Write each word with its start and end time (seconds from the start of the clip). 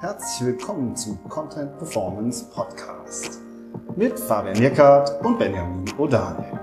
Herzlich 0.00 0.46
willkommen 0.46 0.94
zu 0.94 1.18
Content 1.28 1.76
Performance 1.76 2.44
Podcast 2.54 3.40
mit 3.96 4.16
Fabian 4.16 4.54
Jeckert 4.54 5.20
und 5.24 5.40
Benjamin 5.40 5.84
O'Daniel. 5.98 6.56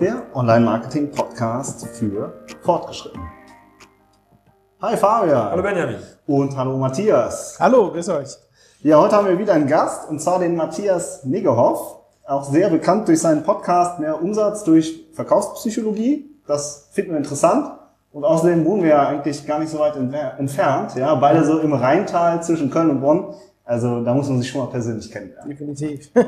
Der 0.00 0.22
Online-Marketing-Podcast 0.32 1.86
für 1.88 2.32
Fortgeschrittene. 2.62 3.22
Hi 4.80 4.96
Fabian. 4.96 5.50
Hallo 5.50 5.62
Benjamin. 5.62 5.98
Und 6.26 6.56
hallo 6.56 6.78
Matthias. 6.78 7.58
Hallo, 7.60 7.90
grüß 7.90 8.08
euch. 8.08 8.30
Ja, 8.80 8.98
heute 8.98 9.14
haben 9.16 9.28
wir 9.28 9.38
wieder 9.38 9.52
einen 9.52 9.66
Gast 9.66 10.08
und 10.08 10.22
zwar 10.22 10.38
den 10.38 10.56
Matthias 10.56 11.22
Negehoff, 11.26 11.98
auch 12.26 12.44
sehr 12.44 12.70
bekannt 12.70 13.08
durch 13.08 13.20
seinen 13.20 13.42
Podcast 13.42 14.00
Mehr 14.00 14.22
Umsatz 14.22 14.64
durch 14.64 15.10
Verkaufspsychologie. 15.12 16.40
Das 16.46 16.88
finden 16.92 17.10
wir 17.10 17.18
interessant. 17.18 17.72
Und 18.14 18.24
außerdem 18.24 18.64
wohnen 18.64 18.84
wir 18.84 18.90
ja 18.90 19.08
eigentlich 19.08 19.44
gar 19.44 19.58
nicht 19.58 19.70
so 19.70 19.80
weit 19.80 19.96
entfernt, 19.96 20.94
ja, 20.94 21.16
beide 21.16 21.44
so 21.44 21.58
im 21.58 21.72
Rheintal 21.72 22.40
zwischen 22.44 22.70
Köln 22.70 22.90
und 22.90 23.00
Bonn. 23.00 23.34
Also 23.64 24.04
da 24.04 24.14
muss 24.14 24.28
man 24.28 24.40
sich 24.40 24.48
schon 24.48 24.60
mal 24.60 24.68
persönlich 24.68 25.10
kennenlernen. 25.10 25.50
Definitiv. 25.50 26.10
ja, 26.14 26.22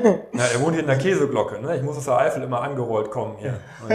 er 0.53 0.61
wohnt 0.61 0.73
hier 0.73 0.81
in 0.81 0.87
der 0.87 0.97
Käseglocke, 0.97 1.61
ne? 1.61 1.77
Ich 1.77 1.83
muss 1.83 1.95
aus 1.97 2.03
der 2.03 2.17
Eifel 2.17 2.43
immer 2.43 2.61
angerollt 2.61 3.09
kommen 3.09 3.35
hier. 3.37 3.53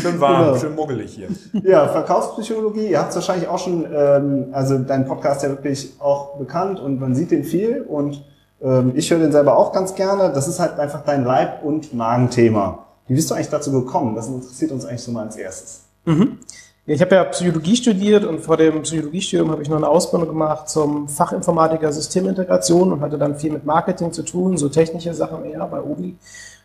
schön 0.00 0.20
warm, 0.20 0.46
genau. 0.46 0.56
schön 0.56 0.74
muggelig 0.74 1.12
hier. 1.12 1.28
Ja, 1.62 1.86
Verkaufspsychologie, 1.86 2.88
ihr 2.88 2.98
habt 2.98 3.10
es 3.10 3.16
wahrscheinlich 3.16 3.48
auch 3.48 3.58
schon, 3.58 3.86
ähm, 3.94 4.48
also 4.50 4.78
dein 4.78 5.06
Podcast 5.06 5.36
ist 5.36 5.42
ja 5.44 5.50
wirklich 5.50 5.92
auch 6.00 6.36
bekannt 6.36 6.80
und 6.80 6.98
man 6.98 7.14
sieht 7.14 7.30
den 7.30 7.44
viel 7.44 7.82
und 7.82 8.24
ähm, 8.60 8.90
ich 8.96 9.08
höre 9.08 9.20
den 9.20 9.30
selber 9.30 9.56
auch 9.56 9.72
ganz 9.72 9.94
gerne. 9.94 10.32
Das 10.32 10.48
ist 10.48 10.58
halt 10.58 10.80
einfach 10.80 11.04
dein 11.04 11.24
Leib- 11.24 11.62
und 11.62 11.94
Magenthema. 11.94 12.85
Wie 13.08 13.14
bist 13.14 13.30
du 13.30 13.34
eigentlich 13.34 13.48
dazu 13.48 13.72
gekommen? 13.72 14.14
Das 14.14 14.28
interessiert 14.28 14.72
uns 14.72 14.84
eigentlich 14.84 15.02
so 15.02 15.12
mal 15.12 15.26
als 15.26 15.36
erstes. 15.36 15.82
Mhm. 16.04 16.38
Ja, 16.86 16.94
ich 16.94 17.00
habe 17.00 17.16
ja 17.16 17.24
Psychologie 17.24 17.76
studiert 17.76 18.24
und 18.24 18.40
vor 18.40 18.56
dem 18.56 18.82
Psychologiestudium 18.82 19.50
habe 19.50 19.62
ich 19.62 19.68
noch 19.68 19.76
eine 19.76 19.88
Ausbildung 19.88 20.28
gemacht 20.28 20.68
zum 20.68 21.08
Fachinformatiker 21.08 21.92
Systemintegration 21.92 22.92
und 22.92 23.00
hatte 23.00 23.18
dann 23.18 23.36
viel 23.36 23.52
mit 23.52 23.64
Marketing 23.64 24.12
zu 24.12 24.22
tun, 24.22 24.56
so 24.56 24.68
technische 24.68 25.12
Sachen 25.12 25.44
eher 25.44 25.66
bei 25.66 25.80
Obi. 25.80 26.16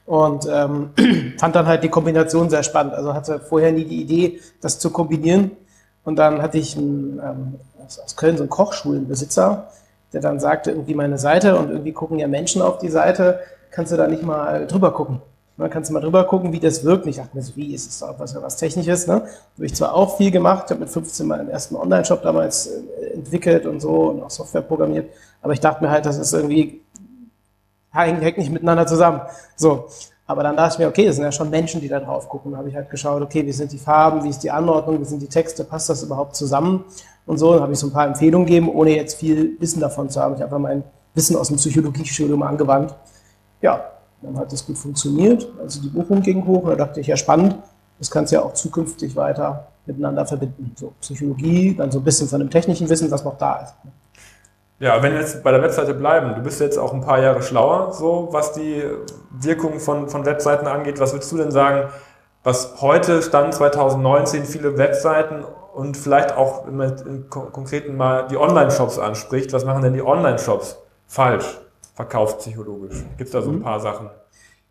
Und 0.05 0.47
ähm, 0.51 0.91
fand 1.39 1.55
dann 1.55 1.65
halt 1.65 1.83
die 1.83 1.89
Kombination 1.89 2.49
sehr 2.49 2.63
spannend. 2.63 2.93
Also 2.93 3.13
hatte 3.13 3.39
vorher 3.39 3.71
nie 3.71 3.85
die 3.85 4.01
Idee, 4.01 4.39
das 4.61 4.77
zu 4.77 4.91
kombinieren. 4.91 5.51
Und 6.03 6.17
dann 6.17 6.41
hatte 6.41 6.57
ich 6.57 6.77
einen, 6.77 7.19
ähm, 7.23 7.55
aus 7.83 8.15
Köln 8.15 8.37
so 8.37 8.43
einen 8.43 8.49
Kochschulenbesitzer, 8.49 9.69
der 10.13 10.21
dann 10.21 10.39
sagte, 10.39 10.71
irgendwie 10.71 10.95
meine 10.95 11.17
Seite 11.17 11.57
und 11.57 11.69
irgendwie 11.69 11.93
gucken 11.93 12.19
ja 12.19 12.27
Menschen 12.27 12.61
auf 12.61 12.77
die 12.79 12.89
Seite, 12.89 13.39
kannst 13.69 13.91
du 13.91 13.97
da 13.97 14.07
nicht 14.07 14.23
mal 14.23 14.67
drüber 14.67 14.91
gucken? 14.91 15.21
Da 15.57 15.67
kannst 15.67 15.89
du 15.89 15.93
mal 15.93 15.99
drüber 15.99 16.23
gucken, 16.23 16.51
wie 16.53 16.59
das 16.59 16.83
wirkt. 16.83 17.05
ich 17.05 17.17
dachte 17.17 17.35
mir 17.35 17.43
so, 17.43 17.55
wie 17.55 17.73
ist 17.73 17.87
es 17.87 17.99
doch 17.99 18.17
was, 18.17 18.35
was 18.41 18.57
Technisches. 18.57 19.05
Ne? 19.05 19.13
Habe 19.13 19.65
ich 19.65 19.75
zwar 19.75 19.93
auch 19.93 20.17
viel 20.17 20.31
gemacht, 20.31 20.69
habe 20.69 20.79
mit 20.79 20.89
15 20.89 21.27
meinen 21.27 21.49
ersten 21.49 21.75
Online-Shop 21.75 22.23
damals 22.23 22.67
äh, 22.67 23.13
entwickelt 23.13 23.65
und 23.65 23.79
so 23.79 24.09
und 24.09 24.23
auch 24.23 24.29
Software 24.31 24.61
programmiert, 24.61 25.11
aber 25.41 25.53
ich 25.53 25.59
dachte 25.59 25.83
mir 25.83 25.91
halt, 25.91 26.05
das 26.05 26.17
ist 26.17 26.33
irgendwie, 26.33 26.81
hängt 27.91 28.37
nicht 28.37 28.51
miteinander 28.51 28.87
zusammen. 28.87 29.21
So. 29.55 29.87
Aber 30.25 30.43
dann 30.43 30.55
dachte 30.55 30.75
ich 30.75 30.79
mir, 30.79 30.87
okay, 30.87 31.05
das 31.05 31.17
sind 31.17 31.25
ja 31.25 31.31
schon 31.31 31.49
Menschen, 31.49 31.81
die 31.81 31.89
da 31.89 31.99
drauf 31.99 32.29
gucken. 32.29 32.53
Da 32.53 32.59
habe 32.59 32.69
ich 32.69 32.75
halt 32.75 32.89
geschaut, 32.89 33.21
okay, 33.21 33.45
wie 33.45 33.51
sind 33.51 33.71
die 33.71 33.77
Farben, 33.77 34.23
wie 34.23 34.29
ist 34.29 34.39
die 34.39 34.49
Anordnung, 34.49 35.01
wie 35.01 35.05
sind 35.05 35.21
die 35.21 35.27
Texte, 35.27 35.65
passt 35.65 35.89
das 35.89 36.03
überhaupt 36.03 36.37
zusammen 36.37 36.85
und 37.25 37.37
so. 37.37 37.53
Dann 37.53 37.63
habe 37.63 37.73
ich 37.73 37.79
so 37.79 37.87
ein 37.87 37.91
paar 37.91 38.07
Empfehlungen 38.07 38.47
gegeben, 38.47 38.69
ohne 38.69 38.95
jetzt 38.95 39.15
viel 39.15 39.59
Wissen 39.59 39.81
davon 39.81 40.09
zu 40.09 40.21
haben. 40.21 40.35
Ich 40.35 40.41
habe 40.41 40.55
einfach 40.55 40.69
mein 40.69 40.83
Wissen 41.15 41.35
aus 41.35 41.49
dem 41.49 41.57
Psychologiestudium 41.57 42.41
angewandt. 42.43 42.95
Ja, 43.61 43.83
dann 44.21 44.37
hat 44.37 44.51
das 44.51 44.65
gut 44.65 44.77
funktioniert. 44.77 45.47
Also 45.59 45.81
die 45.81 45.89
Buchung 45.89 46.21
ging 46.21 46.45
hoch 46.45 46.67
da 46.67 46.75
dachte 46.75 46.99
ich, 46.99 47.07
ja 47.07 47.17
spannend, 47.17 47.55
das 47.99 48.09
kannst 48.09 48.31
du 48.31 48.37
ja 48.37 48.43
auch 48.43 48.53
zukünftig 48.53 49.15
weiter 49.15 49.67
miteinander 49.85 50.25
verbinden. 50.25 50.73
So 50.75 50.93
Psychologie, 51.01 51.75
dann 51.75 51.91
so 51.91 51.99
ein 51.99 52.03
bisschen 52.03 52.27
von 52.27 52.39
dem 52.39 52.49
technischen 52.49 52.89
Wissen, 52.89 53.09
was 53.11 53.23
noch 53.23 53.37
da 53.37 53.57
ist. 53.57 53.73
Ja, 54.79 55.01
wenn 55.03 55.13
wir 55.13 55.19
jetzt 55.19 55.43
bei 55.43 55.51
der 55.51 55.61
Webseite 55.61 55.93
bleiben, 55.93 56.33
du 56.35 56.41
bist 56.41 56.59
jetzt 56.59 56.77
auch 56.77 56.93
ein 56.93 57.01
paar 57.01 57.21
Jahre 57.21 57.43
schlauer, 57.43 57.93
so 57.93 58.29
was 58.31 58.53
die 58.53 58.83
Wirkung 59.29 59.79
von, 59.79 60.09
von 60.09 60.25
Webseiten 60.25 60.65
angeht. 60.65 60.99
Was 60.99 61.13
würdest 61.13 61.31
du 61.31 61.37
denn 61.37 61.51
sagen, 61.51 61.89
was 62.43 62.81
heute 62.81 63.21
Stand 63.21 63.53
2019 63.53 64.45
viele 64.45 64.77
Webseiten 64.79 65.43
und 65.75 65.97
vielleicht 65.97 66.35
auch 66.35 66.67
im, 66.67 66.81
im 66.81 67.29
Konkreten 67.29 67.95
mal 67.95 68.27
die 68.27 68.37
Online-Shops 68.37 68.97
anspricht? 68.97 69.53
Was 69.53 69.65
machen 69.65 69.83
denn 69.83 69.93
die 69.93 70.01
Online-Shops 70.01 70.79
falsch? 71.05 71.61
verkaufspsychologisch? 72.01 73.03
Gibt 73.17 73.27
es 73.27 73.31
da 73.31 73.41
so 73.41 73.51
ein 73.51 73.57
mhm. 73.57 73.63
paar 73.63 73.79
Sachen? 73.79 74.09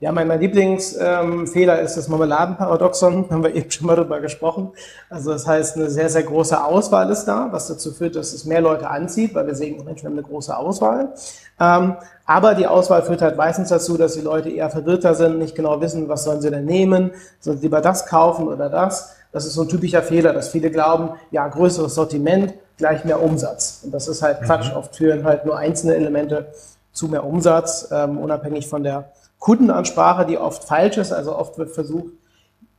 Ja, 0.01 0.13
mein, 0.13 0.29
mein 0.29 0.41
Lieblingsfehler 0.41 1.79
ähm, 1.79 1.85
ist 1.85 1.97
das 1.99 2.09
Marmeladenparadoxon, 2.09 3.27
haben 3.31 3.43
wir 3.43 3.55
eben 3.55 3.71
schon 3.71 3.87
mal 3.87 3.97
drüber 3.97 4.21
gesprochen. 4.21 4.71
Also 5.11 5.31
das 5.31 5.47
heißt, 5.47 5.77
eine 5.77 5.91
sehr, 5.91 6.09
sehr 6.09 6.23
große 6.23 6.65
Auswahl 6.65 7.11
ist 7.11 7.27
da, 7.27 7.49
was 7.51 7.69
dazu 7.69 7.93
führt, 7.93 8.17
dass 8.17 8.33
es 8.33 8.47
mehr 8.47 8.63
Leute 8.63 8.89
anzieht, 8.89 9.35
weil 9.35 9.47
wir 9.47 9.55
sehen, 9.55 9.85
Mensch, 9.85 10.03
wir 10.03 10.09
haben 10.09 10.17
eine 10.17 10.27
große 10.27 10.57
Auswahl. 10.57 11.13
Ähm, 11.61 11.97
aber 12.25 12.55
die 12.55 12.67
Auswahl 12.67 13.03
führt 13.03 13.21
halt 13.21 13.37
meistens 13.37 13.69
dazu, 13.69 13.99
dass 13.99 14.15
die 14.15 14.23
Leute 14.23 14.49
eher 14.49 14.71
verwirrter 14.71 15.15
sind, 15.15 15.39
nicht 15.39 15.55
genau 15.55 15.83
wissen, 15.83 16.09
was 16.09 16.25
sollen 16.25 16.41
sie 16.41 16.51
denn 16.51 16.65
nehmen, 16.65 17.11
sollen 17.41 17.59
sie 17.59 17.65
lieber 17.65 17.83
das 17.83 18.07
kaufen 18.07 18.49
oder 18.49 18.71
das. 18.71 19.17
Das 19.33 19.45
ist 19.45 19.53
so 19.53 19.63
ein 19.63 19.69
typischer 19.69 20.03
Fehler, 20.03 20.33
dass 20.33 20.49
viele 20.49 20.71
glauben, 20.71 21.11
ja, 21.31 21.47
größeres 21.47 21.95
Sortiment, 21.95 22.55
gleich 22.79 23.05
mehr 23.05 23.23
Umsatz. 23.23 23.83
Und 23.85 23.93
das 23.93 24.09
ist 24.09 24.23
halt 24.23 24.41
Quatsch. 24.43 24.71
Mhm. 24.71 24.79
Oft 24.79 24.97
führen 24.97 25.25
halt 25.25 25.45
nur 25.45 25.59
einzelne 25.59 25.95
Elemente 25.95 26.47
zu 26.93 27.09
mehr 27.09 27.25
Umsatz, 27.25 27.89
ähm, 27.93 28.17
unabhängig 28.17 28.67
von 28.67 28.83
der 28.83 29.13
Kundenansprache, 29.41 30.25
die 30.27 30.39
oft 30.39 30.63
falsch 30.65 30.99
ist. 30.99 31.13
Also 31.13 31.35
oft 31.35 31.59
wird 31.59 31.71
versucht, 31.71 32.13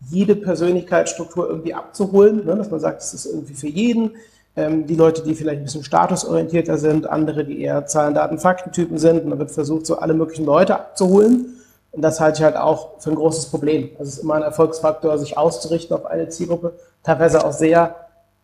jede 0.09 0.35
Persönlichkeitsstruktur 0.35 1.49
irgendwie 1.49 1.73
abzuholen, 1.73 2.45
ne? 2.45 2.55
dass 2.55 2.72
man 2.72 2.79
sagt, 2.79 3.01
es 3.01 3.13
ist 3.13 3.25
irgendwie 3.25 3.53
für 3.53 3.67
jeden. 3.67 4.11
Ähm, 4.55 4.85
die 4.85 4.95
Leute, 4.95 5.23
die 5.23 5.35
vielleicht 5.35 5.61
ein 5.61 5.63
bisschen 5.63 5.83
statusorientierter 5.83 6.77
sind, 6.77 7.09
andere, 7.09 7.45
die 7.45 7.61
eher 7.61 7.85
Zahlen, 7.85 8.13
Daten, 8.13 8.38
Faktentypen 8.38 8.97
sind. 8.97 9.23
Und 9.23 9.31
dann 9.31 9.39
wird 9.39 9.51
versucht, 9.51 9.85
so 9.85 9.97
alle 9.97 10.13
möglichen 10.13 10.45
Leute 10.45 10.75
abzuholen. 10.75 11.57
Und 11.91 12.01
das 12.01 12.19
halte 12.19 12.39
ich 12.39 12.44
halt 12.44 12.57
auch 12.57 13.00
für 13.00 13.09
ein 13.09 13.16
großes 13.16 13.47
Problem. 13.47 13.89
Also 14.00 14.09
es 14.09 14.17
ist 14.17 14.23
immer 14.23 14.35
ein 14.35 14.44
Erfolgsfaktor, 14.44 15.17
sich 15.17 15.38
auszurichten 15.38 15.95
auf 15.95 16.05
eine 16.05 16.29
Zielgruppe, 16.29 16.73
teilweise 17.03 17.44
auch 17.45 17.53
sehr 17.53 17.95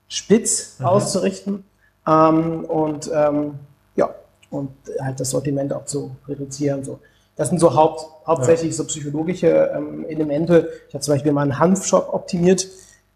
spitz 0.07 0.79
mhm. 0.79 0.85
auszurichten. 0.85 1.63
Ähm, 2.07 2.65
und 2.65 3.09
ähm, 3.13 3.55
ja, 3.95 4.09
und 4.49 4.71
halt 4.99 5.19
das 5.19 5.29
Sortiment 5.29 5.73
auch 5.73 5.85
zu 5.85 6.15
reduzieren. 6.27 6.83
So. 6.83 6.99
Das 7.37 7.49
sind 7.49 7.59
so 7.59 7.75
haupt, 7.75 8.05
hauptsächlich 8.25 8.75
so 8.75 8.83
psychologische 8.85 9.71
ähm, 9.75 10.05
Elemente. 10.09 10.69
Ich 10.87 10.93
habe 10.93 11.03
zum 11.03 11.13
Beispiel 11.13 11.31
mal 11.31 11.43
einen 11.43 11.59
Hanfshop 11.59 12.13
optimiert, 12.13 12.67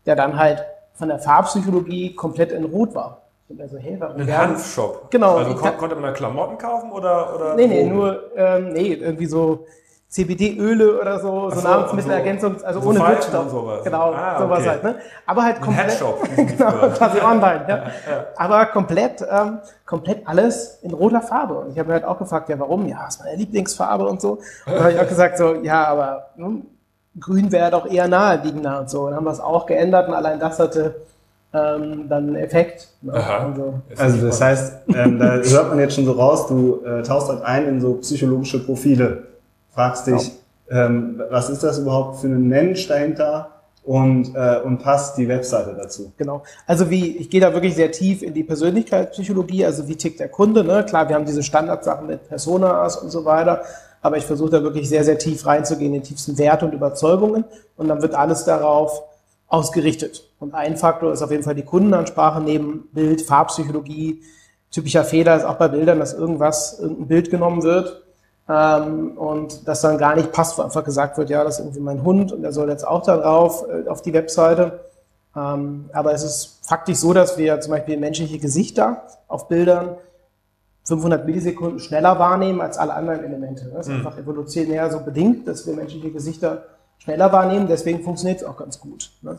der 0.06 0.16
dann 0.16 0.38
halt 0.38 0.64
von 0.94 1.09
der 1.09 1.20
Farbpsychologie 1.20 2.16
komplett 2.16 2.52
in 2.52 2.64
Rot 2.64 2.94
war. 2.94 3.24
Also, 3.59 3.78
hey, 3.78 4.00
Ein 4.00 4.38
Hanfshop? 4.38 5.12
Genau. 5.12 5.38
Also 5.38 5.56
kon 5.56 5.76
konnte 5.78 5.96
man 5.96 6.06
da 6.06 6.12
Klamotten 6.12 6.58
kaufen 6.58 6.92
oder? 6.92 7.36
oder 7.36 7.56
nee, 7.56 7.68
nee, 7.68 7.84
nur, 7.84 8.32
ähm, 8.38 8.72
nee, 8.72 8.94
irgendwie 8.94 9.26
so 9.26 9.66
CBD-Öle 10.11 10.99
oder 10.99 11.19
so, 11.22 11.49
so, 11.49 11.55
so 11.55 11.67
Nahrungsmittelergänzung, 11.67 12.61
also 12.66 12.81
so 12.81 12.89
ohne 12.89 12.99
Wirkstoff. 12.99 13.49
Sowas. 13.49 13.83
Genau, 13.85 14.11
ah, 14.11 14.41
sowas 14.41 14.59
okay. 14.59 14.69
halt. 14.69 14.83
Ne? 14.83 14.95
Aber 15.25 15.44
halt 15.44 15.61
komplett, 15.61 16.03
genau, 16.35 16.72
quasi 16.89 17.22
online. 17.22 17.66
Ja. 17.66 17.75
ja. 17.77 18.25
Aber 18.35 18.66
komplett, 18.66 19.22
ähm, 19.22 19.59
komplett 19.85 20.27
alles 20.27 20.79
in 20.81 20.94
roter 20.94 21.22
Farbe. 21.22 21.53
Und 21.59 21.72
ich 21.72 21.79
habe 21.79 21.88
mir 21.88 21.94
halt 21.94 22.03
auch 22.03 22.19
gefragt, 22.19 22.49
ja, 22.49 22.59
warum? 22.59 22.85
Ja, 22.88 23.07
ist 23.07 23.23
meine 23.23 23.38
Lieblingsfarbe 23.38 24.05
und 24.05 24.19
so. 24.19 24.31
Und 24.31 24.41
dann 24.66 24.79
habe 24.79 24.91
ich 24.91 24.99
auch 24.99 25.07
gesagt, 25.07 25.38
so, 25.38 25.53
ja, 25.55 25.85
aber 25.85 26.31
hm, 26.35 26.66
Grün 27.17 27.49
wäre 27.49 27.72
doch 27.72 27.89
eher 27.89 28.09
naheliegender 28.09 28.81
und 28.81 28.89
so. 28.89 29.03
Und 29.03 29.11
dann 29.11 29.16
haben 29.16 29.25
wir 29.25 29.31
es 29.31 29.39
auch 29.39 29.66
geändert 29.66 30.09
und 30.09 30.13
allein 30.13 30.41
das 30.41 30.59
hatte 30.59 30.95
ähm, 31.53 32.09
dann 32.09 32.28
einen 32.28 32.35
Effekt. 32.35 32.89
Ne? 33.01 33.13
Also, 33.13 33.73
also 33.97 34.28
das 34.28 34.41
heißt, 34.41 34.73
ähm, 34.93 35.19
da 35.19 35.35
hört 35.35 35.69
man 35.69 35.79
jetzt 35.79 35.95
schon 35.95 36.05
so 36.05 36.11
raus, 36.11 36.47
du 36.47 36.83
äh, 36.83 37.01
tauchst 37.01 37.29
halt 37.29 37.43
ein 37.43 37.66
in 37.66 37.79
so 37.79 37.93
psychologische 37.93 38.59
Profile 38.66 39.31
fragst 39.72 40.08
dich, 40.08 40.32
ja. 40.70 40.86
ähm, 40.86 41.22
was 41.30 41.50
ist 41.50 41.64
das 41.64 41.80
überhaupt 41.80 42.20
für 42.20 42.28
ein 42.28 42.48
Mensch 42.48 42.88
dahinter? 42.88 43.62
und, 43.84 44.36
äh, 44.36 44.59
und 44.64 44.80
passt 44.80 45.18
die 45.18 45.28
Webseite 45.28 45.76
dazu. 45.76 46.12
Genau. 46.18 46.44
Also 46.68 46.90
wie, 46.90 47.18
ich 47.18 47.29
gehe 47.29 47.41
da 47.41 47.53
wirklich 47.53 47.76
sehr 47.76 47.91
tief 47.91 48.22
in 48.22 48.34
die 48.34 48.44
Persönlichkeitspsychologie, 48.44 49.66
also 49.66 49.88
wie 49.88 49.96
tickt 49.96 50.20
der 50.20 50.29
Kunde, 50.29 50.64
ne? 50.64 50.85
Klar, 50.88 51.09
wir 51.09 51.16
haben 51.16 51.26
diese 51.26 51.44
Standardsachen 51.44 52.08
mit 52.08 52.28
Personas 52.28 52.97
und 52.97 53.09
so 53.09 53.26
weiter, 53.26 53.64
aber 54.02 54.18
ich 54.18 54.26
versuche 54.26 54.52
da 54.52 54.64
wirklich 54.64 54.88
sehr, 54.88 55.03
sehr 55.03 55.18
tief 55.18 55.46
reinzugehen, 55.46 55.94
in 55.94 56.02
die 56.02 56.09
tiefsten 56.09 56.38
Werte 56.38 56.66
und 56.66 56.74
Überzeugungen 56.74 57.44
und 57.76 57.88
dann 57.88 58.02
wird 58.02 58.14
alles 58.14 58.46
darauf 58.46 59.03
ausgerichtet. 59.47 60.29
Und 60.40 60.53
ein 60.53 60.78
Faktor 60.78 61.12
ist 61.12 61.22
auf 61.22 61.32
jeden 61.32 61.44
Fall 61.44 61.56
die 61.56 61.66
Kundenansprache 61.66 62.40
neben 62.40 62.88
Bild, 62.94 63.22
Farbpsychologie. 63.22 64.22
Typischer 64.70 65.03
Fehler 65.03 65.35
ist 65.35 65.44
auch 65.44 65.58
bei 65.58 65.67
Bildern, 65.67 66.00
dass 66.00 66.14
irgendwas, 66.14 66.79
irgendein 66.79 67.08
Bild 67.08 67.32
genommen 67.32 67.64
wird 67.64 68.02
ähm, 68.52 69.18
und 69.18 69.68
das 69.68 69.82
dann 69.82 69.98
gar 69.98 70.16
nicht 70.16 70.32
passt, 70.32 70.58
wo 70.58 70.64
einfach 70.64 70.84
gesagt 70.84 71.18
wird, 71.18 71.30
ja, 71.30 71.44
das 71.44 71.59
ist 71.59 71.66
irgendwie 71.66 71.80
mein 71.80 72.03
Hund 72.03 72.32
und 72.32 72.42
der 72.42 72.52
soll 72.52 72.70
jetzt 72.70 72.86
auch 72.86 73.03
da 73.03 73.18
drauf 73.18 73.66
äh, 73.70 73.88
auf 73.88 74.02
die 74.02 74.14
Webseite. 74.14 74.86
Ähm, 75.36 75.90
aber 75.94 76.14
es 76.14 76.24
ist 76.24 76.59
faktisch 76.68 76.98
so, 76.98 77.14
dass 77.14 77.38
wir 77.38 77.62
zum 77.62 77.72
Beispiel 77.72 77.98
menschliche 77.98 78.40
Gesichter 78.40 79.03
auf 79.28 79.48
Bildern 79.48 79.96
500 80.84 81.26
Millisekunden 81.26 81.80
schneller 81.80 82.20
wahrnehmen 82.20 82.59
als 82.59 82.78
alle 82.78 82.94
anderen 82.94 83.24
Elemente. 83.24 83.72
Das 83.74 83.88
ist 83.88 83.94
mhm. 83.94 84.00
einfach 84.00 84.18
evolutionär 84.18 84.92
so 84.92 85.00
bedingt, 85.00 85.48
dass 85.48 85.66
wir 85.66 85.76
menschliche 85.76 86.12
Gesichter 86.12 86.66
schneller 86.98 87.32
wahrnehmen. 87.32 87.68
Deswegen 87.68 88.03
funktioniert 88.03 88.42
es 88.42 88.48
auch 88.48 88.58
ganz 88.58 88.80
gut. 88.80 89.12
Ne? 89.22 89.38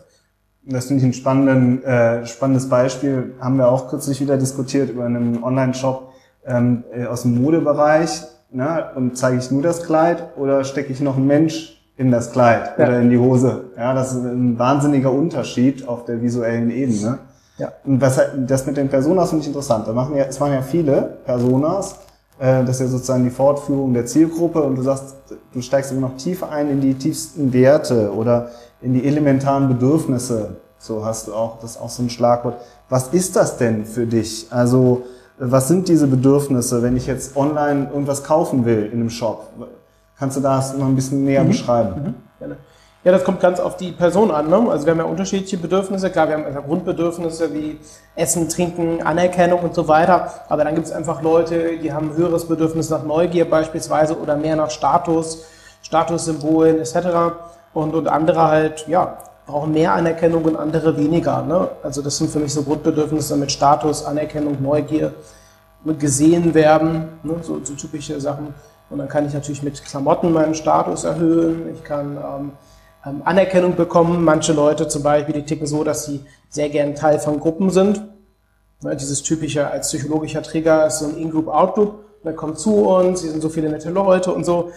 Das 0.64 0.86
finde 0.86 1.06
ich 1.06 1.26
ein 1.26 1.82
äh, 1.82 2.24
spannendes 2.24 2.68
Beispiel. 2.68 3.34
Haben 3.40 3.56
wir 3.56 3.68
auch 3.68 3.88
kürzlich 3.88 4.20
wieder 4.20 4.38
diskutiert 4.38 4.88
über 4.90 5.04
einen 5.04 5.42
Online-Shop 5.42 6.12
ähm, 6.46 6.84
äh, 6.94 7.06
aus 7.06 7.22
dem 7.22 7.42
Modebereich. 7.42 8.22
Ne? 8.52 8.84
Und 8.94 9.16
zeige 9.16 9.38
ich 9.38 9.50
nur 9.50 9.62
das 9.62 9.84
Kleid 9.84 10.24
oder 10.36 10.64
stecke 10.64 10.92
ich 10.92 11.00
noch 11.00 11.16
einen 11.16 11.26
Mensch 11.26 11.82
in 11.96 12.10
das 12.10 12.32
Kleid 12.32 12.72
Ja. 12.76 12.86
oder 12.86 13.00
in 13.00 13.10
die 13.10 13.18
Hose? 13.18 13.64
Ja, 13.76 13.94
das 13.94 14.12
ist 14.12 14.24
ein 14.24 14.58
wahnsinniger 14.58 15.12
Unterschied 15.12 15.88
auf 15.88 16.04
der 16.04 16.20
visuellen 16.20 16.70
Ebene. 16.70 17.18
Ja. 17.58 17.72
Und 17.84 18.00
was, 18.00 18.20
das 18.46 18.66
mit 18.66 18.76
den 18.76 18.88
Personas 18.88 19.30
finde 19.30 19.42
ich 19.42 19.48
interessant. 19.48 19.86
Da 19.86 19.92
machen 19.92 20.16
ja, 20.16 20.24
es 20.24 20.38
machen 20.40 20.52
ja 20.54 20.62
viele 20.62 21.18
Personas. 21.24 21.96
Äh, 22.38 22.64
das 22.64 22.76
ist 22.76 22.80
ja 22.80 22.86
sozusagen 22.88 23.24
die 23.24 23.30
Fortführung 23.30 23.94
der 23.94 24.06
Zielgruppe 24.06 24.62
und 24.62 24.76
du 24.76 24.82
sagst, 24.82 25.16
du 25.52 25.60
steigst 25.60 25.92
immer 25.92 26.08
noch 26.08 26.16
tiefer 26.16 26.50
ein 26.50 26.70
in 26.70 26.80
die 26.80 26.94
tiefsten 26.94 27.52
Werte 27.52 28.12
oder 28.12 28.50
in 28.80 28.94
die 28.94 29.06
elementaren 29.06 29.68
Bedürfnisse. 29.68 30.56
So 30.78 31.04
hast 31.04 31.28
du 31.28 31.34
auch, 31.34 31.60
das 31.60 31.72
ist 31.72 31.80
auch 31.80 31.90
so 31.90 32.02
ein 32.02 32.10
Schlagwort. 32.10 32.56
Was 32.88 33.08
ist 33.08 33.36
das 33.36 33.56
denn 33.56 33.84
für 33.84 34.06
dich? 34.06 34.48
Also, 34.50 35.02
was 35.38 35.68
sind 35.68 35.88
diese 35.88 36.06
Bedürfnisse, 36.06 36.82
wenn 36.82 36.96
ich 36.96 37.06
jetzt 37.06 37.36
online 37.36 37.88
irgendwas 37.90 38.24
kaufen 38.24 38.64
will 38.64 38.86
in 38.86 39.00
einem 39.00 39.10
Shop? 39.10 39.48
Kannst 40.18 40.36
du 40.36 40.40
das 40.40 40.76
noch 40.76 40.86
ein 40.86 40.94
bisschen 40.94 41.24
näher 41.24 41.44
beschreiben? 41.44 42.14
Gerne. 42.38 42.56
Ja, 43.04 43.10
das 43.10 43.24
kommt 43.24 43.40
ganz 43.40 43.58
auf 43.58 43.76
die 43.76 43.90
Person 43.90 44.30
an. 44.30 44.48
Ne? 44.48 44.70
Also 44.70 44.86
wir 44.86 44.92
haben 44.92 45.00
ja 45.00 45.04
unterschiedliche 45.04 45.56
Bedürfnisse. 45.56 46.08
Klar, 46.10 46.28
wir 46.28 46.36
haben 46.36 46.44
also 46.44 46.62
Grundbedürfnisse 46.62 47.52
wie 47.52 47.80
Essen, 48.14 48.48
Trinken, 48.48 49.02
Anerkennung 49.02 49.58
und 49.58 49.74
so 49.74 49.88
weiter. 49.88 50.32
Aber 50.48 50.62
dann 50.62 50.76
gibt 50.76 50.86
es 50.86 50.92
einfach 50.92 51.20
Leute, 51.20 51.78
die 51.78 51.92
haben 51.92 52.10
ein 52.10 52.16
höheres 52.16 52.46
Bedürfnis 52.46 52.90
nach 52.90 53.02
Neugier 53.02 53.50
beispielsweise 53.50 54.16
oder 54.16 54.36
mehr 54.36 54.54
nach 54.54 54.70
Status, 54.70 55.44
Statussymbolen 55.82 56.78
etc. 56.78 57.34
Und, 57.74 57.96
und 57.96 58.06
andere 58.06 58.46
halt, 58.46 58.86
ja, 58.86 59.18
brauchen 59.46 59.72
mehr 59.72 59.92
Anerkennung 59.94 60.44
und 60.44 60.56
andere 60.56 60.96
weniger. 60.96 61.42
Ne? 61.42 61.68
Also 61.82 62.02
das 62.02 62.18
sind 62.18 62.30
für 62.30 62.38
mich 62.38 62.52
so 62.52 62.62
Grundbedürfnisse 62.62 63.36
mit 63.36 63.50
Status, 63.50 64.04
Anerkennung, 64.04 64.62
Neugier, 64.62 65.14
mit 65.84 65.98
gesehen 65.98 66.54
werden, 66.54 67.08
ne? 67.22 67.36
so, 67.42 67.60
so 67.64 67.74
typische 67.74 68.20
Sachen. 68.20 68.54
Und 68.88 68.98
dann 68.98 69.08
kann 69.08 69.26
ich 69.26 69.34
natürlich 69.34 69.62
mit 69.62 69.82
Klamotten 69.84 70.32
meinen 70.32 70.54
Status 70.54 71.04
erhöhen. 71.04 71.74
Ich 71.74 71.82
kann 71.82 72.16
ähm, 72.16 72.52
ähm, 73.06 73.22
Anerkennung 73.24 73.74
bekommen. 73.74 74.22
Manche 74.22 74.52
Leute 74.52 74.86
zum 74.86 75.02
Beispiel, 75.02 75.34
die 75.34 75.44
ticken 75.44 75.66
so, 75.66 75.82
dass 75.82 76.04
sie 76.04 76.24
sehr 76.48 76.68
gern 76.68 76.94
Teil 76.94 77.18
von 77.18 77.40
Gruppen 77.40 77.70
sind. 77.70 78.02
Ne, 78.82 78.96
dieses 78.96 79.22
typische 79.22 79.68
als 79.68 79.88
psychologischer 79.88 80.42
Trigger 80.42 80.86
ist 80.86 80.98
so 80.98 81.06
ein 81.06 81.16
In-Group, 81.16 81.48
Out-Group. 81.48 82.04
Man 82.22 82.36
kommt 82.36 82.58
zu 82.58 82.86
uns, 82.86 83.22
hier 83.22 83.30
sind 83.30 83.40
so 83.40 83.48
viele 83.48 83.68
nette 83.68 83.90
Leute 83.90 84.32
und 84.32 84.44
so. 84.44 84.70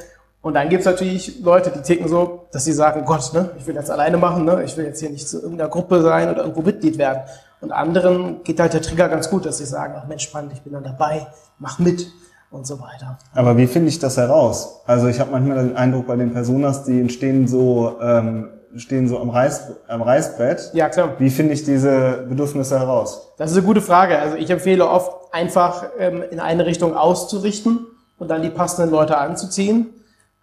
Und 0.45 0.53
dann 0.53 0.69
gibt's 0.69 0.85
natürlich 0.85 1.41
Leute, 1.41 1.71
die 1.71 1.81
ticken 1.81 2.07
so, 2.07 2.45
dass 2.51 2.65
sie 2.65 2.71
sagen, 2.71 3.03
Gott, 3.03 3.33
ne, 3.33 3.49
ich 3.57 3.65
will 3.65 3.73
jetzt 3.73 3.89
alleine 3.89 4.17
machen, 4.17 4.45
ne, 4.45 4.61
ich 4.63 4.77
will 4.77 4.85
jetzt 4.85 4.99
hier 4.99 5.09
nicht 5.09 5.27
zu 5.27 5.41
irgendeiner 5.41 5.71
Gruppe 5.71 6.03
sein 6.03 6.29
oder 6.29 6.41
irgendwo 6.41 6.61
Mitglied 6.61 6.99
werden. 6.99 7.23
Und 7.61 7.71
anderen 7.71 8.43
geht 8.43 8.59
halt 8.59 8.73
der 8.73 8.83
Trigger 8.83 9.09
ganz 9.09 9.27
gut, 9.27 9.47
dass 9.47 9.57
sie 9.57 9.65
sagen, 9.65 9.95
ach 9.97 10.05
Mensch, 10.05 10.21
spannend, 10.21 10.53
ich 10.53 10.61
bin 10.61 10.73
dann 10.73 10.83
dabei, 10.83 11.25
mach 11.57 11.79
mit 11.79 12.05
und 12.51 12.67
so 12.67 12.79
weiter. 12.79 13.17
Aber 13.33 13.57
wie 13.57 13.65
finde 13.65 13.89
ich 13.89 13.97
das 13.97 14.17
heraus? 14.17 14.81
Also 14.85 15.07
ich 15.07 15.19
habe 15.19 15.31
manchmal 15.31 15.65
den 15.65 15.75
Eindruck 15.75 16.05
bei 16.05 16.15
den 16.15 16.31
Personas, 16.31 16.83
die 16.83 17.01
entstehen 17.01 17.47
so, 17.47 17.97
ähm, 17.99 18.49
stehen 18.75 19.07
so 19.07 19.17
am, 19.17 19.31
Reiß, 19.31 19.71
am 19.87 20.03
Reißbrett. 20.03 20.69
Ja, 20.73 20.89
klar. 20.89 21.15
Wie 21.17 21.31
finde 21.31 21.53
ich 21.53 21.63
diese 21.63 22.23
Bedürfnisse 22.29 22.77
heraus? 22.77 23.33
Das 23.39 23.49
ist 23.49 23.57
eine 23.57 23.65
gute 23.65 23.81
Frage. 23.81 24.19
Also 24.19 24.35
ich 24.35 24.51
empfehle 24.51 24.87
oft 24.87 25.11
einfach 25.33 25.85
ähm, 25.97 26.21
in 26.29 26.39
eine 26.39 26.67
Richtung 26.67 26.95
auszurichten 26.95 27.87
und 28.19 28.29
dann 28.29 28.43
die 28.43 28.51
passenden 28.51 28.91
Leute 28.91 29.17
anzuziehen, 29.17 29.87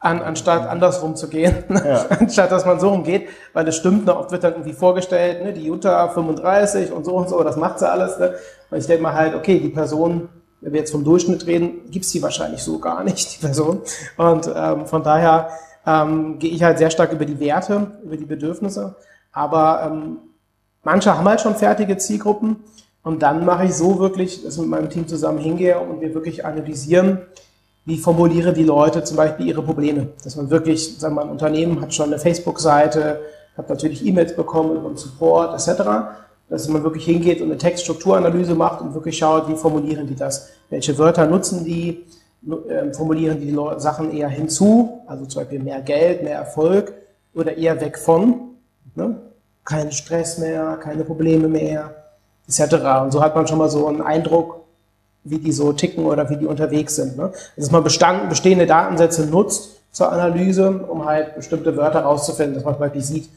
an, 0.03 0.21
anstatt 0.21 0.69
andersrum 0.69 1.17
zu 1.17 1.29
gehen, 1.29 1.65
Ja. 1.71 2.07
anstatt 2.21 2.53
dass 2.53 2.67
man 2.67 2.79
so 2.81 2.91
rumgeht, 2.91 3.29
weil 3.53 3.67
es 3.69 3.77
stimmt, 3.77 4.05
ne, 4.07 4.17
oft 4.17 4.31
wird 4.31 4.45
dann 4.45 4.53
irgendwie 4.53 4.75
vorgestellt, 4.75 5.45
ne, 5.45 5.53
die 5.53 5.65
Jutta 5.65 6.09
35 6.09 6.93
und 6.93 7.05
so 7.05 7.15
und 7.15 7.29
so, 7.29 7.43
das 7.43 7.57
macht 7.57 7.79
sie 7.79 7.91
alles. 7.91 8.19
Ne? 8.19 8.35
Und 8.71 8.79
ich 8.79 8.87
denke 8.87 9.03
mal 9.03 9.15
halt, 9.15 9.35
okay, 9.35 9.59
die 9.61 9.69
Person, 9.71 10.29
wenn 10.61 10.73
wir 10.73 10.81
jetzt 10.81 10.93
vom 10.93 11.05
Durchschnitt 11.05 11.47
reden, 11.47 11.91
gibt's 11.91 12.13
die 12.13 12.23
wahrscheinlich 12.23 12.63
so 12.63 12.79
gar 12.79 13.03
nicht, 13.05 13.37
die 13.37 13.47
Person. 13.47 13.81
Und 14.17 14.51
ähm, 14.55 14.87
von 14.87 15.03
daher 15.03 15.49
ähm, 15.87 16.39
gehe 16.39 16.51
ich 16.51 16.63
halt 16.63 16.79
sehr 16.79 16.91
stark 16.91 17.13
über 17.13 17.25
die 17.25 17.41
Werte, 17.41 17.93
über 18.05 18.17
die 18.17 18.27
Bedürfnisse. 18.27 18.97
Aber 19.33 19.83
ähm, 19.87 20.19
Manche 20.85 21.17
haben 21.17 21.29
halt 21.29 21.41
schon 21.41 21.55
fertige 21.55 21.97
Zielgruppen 21.97 22.57
und 23.03 23.23
dann 23.23 23.45
mache 23.45 23.67
ich 23.67 23.75
so 23.75 24.01
wirklich, 24.01 24.43
dass 24.43 24.55
ich 24.55 24.61
mit 24.61 24.71
meinem 24.71 24.91
Team 24.91 25.07
zusammen 25.07 25.39
hingehe 25.39 25.79
und 25.79 26.01
wir 26.01 26.13
wirklich 26.15 26.45
analysieren, 26.45 27.23
wie 27.85 27.99
formuliere 27.99 28.53
die 28.53 28.65
Leute 28.65 29.03
zum 29.05 29.17
Beispiel 29.17 29.47
ihre 29.47 29.63
Probleme. 29.63 30.09
Dass 30.23 30.37
man 30.37 30.51
wirklich, 30.51 30.99
sagen 30.99 31.15
wir 31.15 31.21
mal, 31.21 31.27
ein 31.27 31.33
Unternehmen 31.33 31.81
hat 31.81 31.95
schon 31.95 32.07
eine 32.07 32.19
Facebook-Seite, 32.19 33.21
hat 33.57 33.69
natürlich 33.69 34.05
E-Mails 34.07 34.37
bekommen 34.37 34.83
den 34.83 34.97
Support 34.97 35.55
etc., 35.55 35.83
dass 36.49 36.69
man 36.69 36.83
wirklich 36.83 37.07
hingeht 37.07 37.41
und 37.41 37.49
eine 37.49 37.57
Textstrukturanalyse 37.57 38.55
macht 38.55 38.83
und 38.83 38.95
wirklich 38.95 39.17
schaut, 39.17 39.49
wie 39.49 39.55
formulieren 39.55 40.07
die 40.07 40.15
das, 40.15 40.51
welche 40.69 40.97
Wörter 40.99 41.27
nutzen 41.27 41.65
die, 41.65 42.05
ähm, 42.69 42.93
formulieren 42.93 43.41
die 43.41 43.57
Sachen 43.79 44.13
eher 44.13 44.29
hinzu, 44.29 45.01
also 45.07 45.25
zum 45.25 45.43
Beispiel 45.43 45.61
mehr 45.61 45.81
Geld, 45.81 46.23
mehr 46.23 46.37
Erfolg 46.37 46.93
oder 47.35 47.57
eher 47.57 47.81
weg 47.81 47.99
von. 47.99 48.51
Ne? 48.95 49.17
kein 49.65 49.93
Stress 49.93 50.39
mehr, 50.39 50.79
keine 50.83 51.05
Probleme 51.05 51.49
mehr, 51.49 51.95
etc. 52.49 52.75
Und 53.03 53.13
so 53.13 53.23
hat 53.23 53.35
man 53.35 53.47
schon 53.47 53.59
mal 53.59 53.69
so 53.71 53.87
einen 53.87 54.03
Eindruck, 54.03 54.62
wie 55.25 55.39
die 55.39 55.53
so 55.53 55.73
ticken 55.73 56.05
oder 56.05 56.29
wie 56.31 56.37
die 56.37 56.47
unterwegs 56.47 56.97
sind. 56.97 57.17
Ne? 57.17 57.33
Dass 57.57 57.71
man 57.71 57.85
bestand, 57.85 58.29
bestehende 58.29 58.67
Datensätze 58.67 59.27
nutzt 59.27 59.81
zur 59.93 60.11
Analyse, 60.11 60.71
um 60.71 61.05
halt 61.05 61.37
bestimmte 61.37 61.77
Wörter 61.77 62.01
rauszufinden, 62.01 62.55
dass 62.55 62.65
man 62.65 62.75
zum 62.75 62.81
Beispiel 62.81 63.03
sieht, 63.03 63.29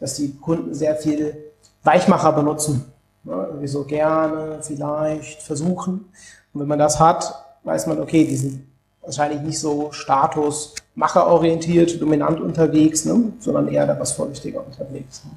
dass 0.00 0.14
die 0.14 0.34
Kunden 0.36 0.74
sehr 0.74 0.96
viel 0.96 1.36
Weichmacher 1.82 2.32
benutzen. 2.32 2.92
Ne? 3.24 3.46
Irgendwie 3.48 3.68
so 3.68 3.84
gerne, 3.84 4.58
vielleicht, 4.62 5.42
versuchen. 5.42 6.06
Und 6.52 6.60
wenn 6.60 6.68
man 6.68 6.78
das 6.78 7.00
hat, 7.00 7.34
weiß 7.64 7.86
man, 7.86 8.00
okay, 8.00 8.24
die 8.24 8.36
sind 8.36 8.66
wahrscheinlich 9.02 9.40
nicht 9.40 9.58
so 9.58 9.92
Status, 9.92 10.74
macherorientiert, 10.94 12.00
dominant 12.00 12.40
unterwegs, 12.40 13.04
ne? 13.04 13.32
sondern 13.40 13.68
eher 13.68 13.86
da 13.86 13.98
was 13.98 14.12
vorsichtiger 14.12 14.64
unterwegs. 14.64 15.22
Ne? 15.24 15.30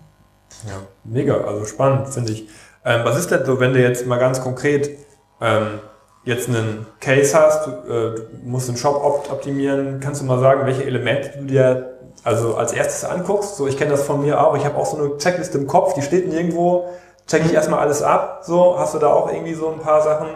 Ja, 0.69 0.81
mega, 1.03 1.41
also 1.41 1.65
spannend, 1.65 2.07
finde 2.09 2.31
ich. 2.31 2.47
Ähm, 2.85 3.01
was 3.03 3.17
ist 3.17 3.31
denn 3.31 3.45
so, 3.45 3.59
wenn 3.59 3.73
du 3.73 3.81
jetzt 3.81 4.05
mal 4.05 4.17
ganz 4.17 4.41
konkret 4.41 4.97
ähm, 5.41 5.79
jetzt 6.27 6.49
einen 6.49 6.85
Case 6.99 7.37
hast, 7.37 7.65
du, 7.65 7.71
äh, 7.71 8.15
musst 8.43 8.67
den 8.67 8.77
Shop 8.77 9.01
opt 9.03 9.31
optimieren, 9.31 9.99
kannst 10.01 10.21
du 10.21 10.25
mal 10.25 10.39
sagen, 10.39 10.65
welche 10.65 10.83
Elemente 10.83 11.31
du 11.37 11.45
dir 11.45 11.97
also 12.23 12.55
als 12.55 12.73
erstes 12.73 13.09
anguckst? 13.09 13.55
So, 13.55 13.67
ich 13.67 13.77
kenne 13.77 13.91
das 13.91 14.03
von 14.03 14.21
mir 14.21 14.41
auch, 14.41 14.55
ich 14.57 14.65
habe 14.65 14.77
auch 14.77 14.85
so 14.85 14.97
eine 14.97 15.17
Checkliste 15.17 15.57
im 15.57 15.67
Kopf, 15.67 15.93
die 15.93 16.01
steht 16.01 16.27
nirgendwo, 16.27 16.89
checke 17.27 17.45
ich 17.45 17.53
erstmal 17.53 17.79
alles 17.79 18.03
ab, 18.03 18.41
so, 18.43 18.77
hast 18.77 18.93
du 18.93 18.99
da 18.99 19.07
auch 19.07 19.31
irgendwie 19.31 19.53
so 19.53 19.69
ein 19.69 19.79
paar 19.79 20.01
Sachen, 20.01 20.27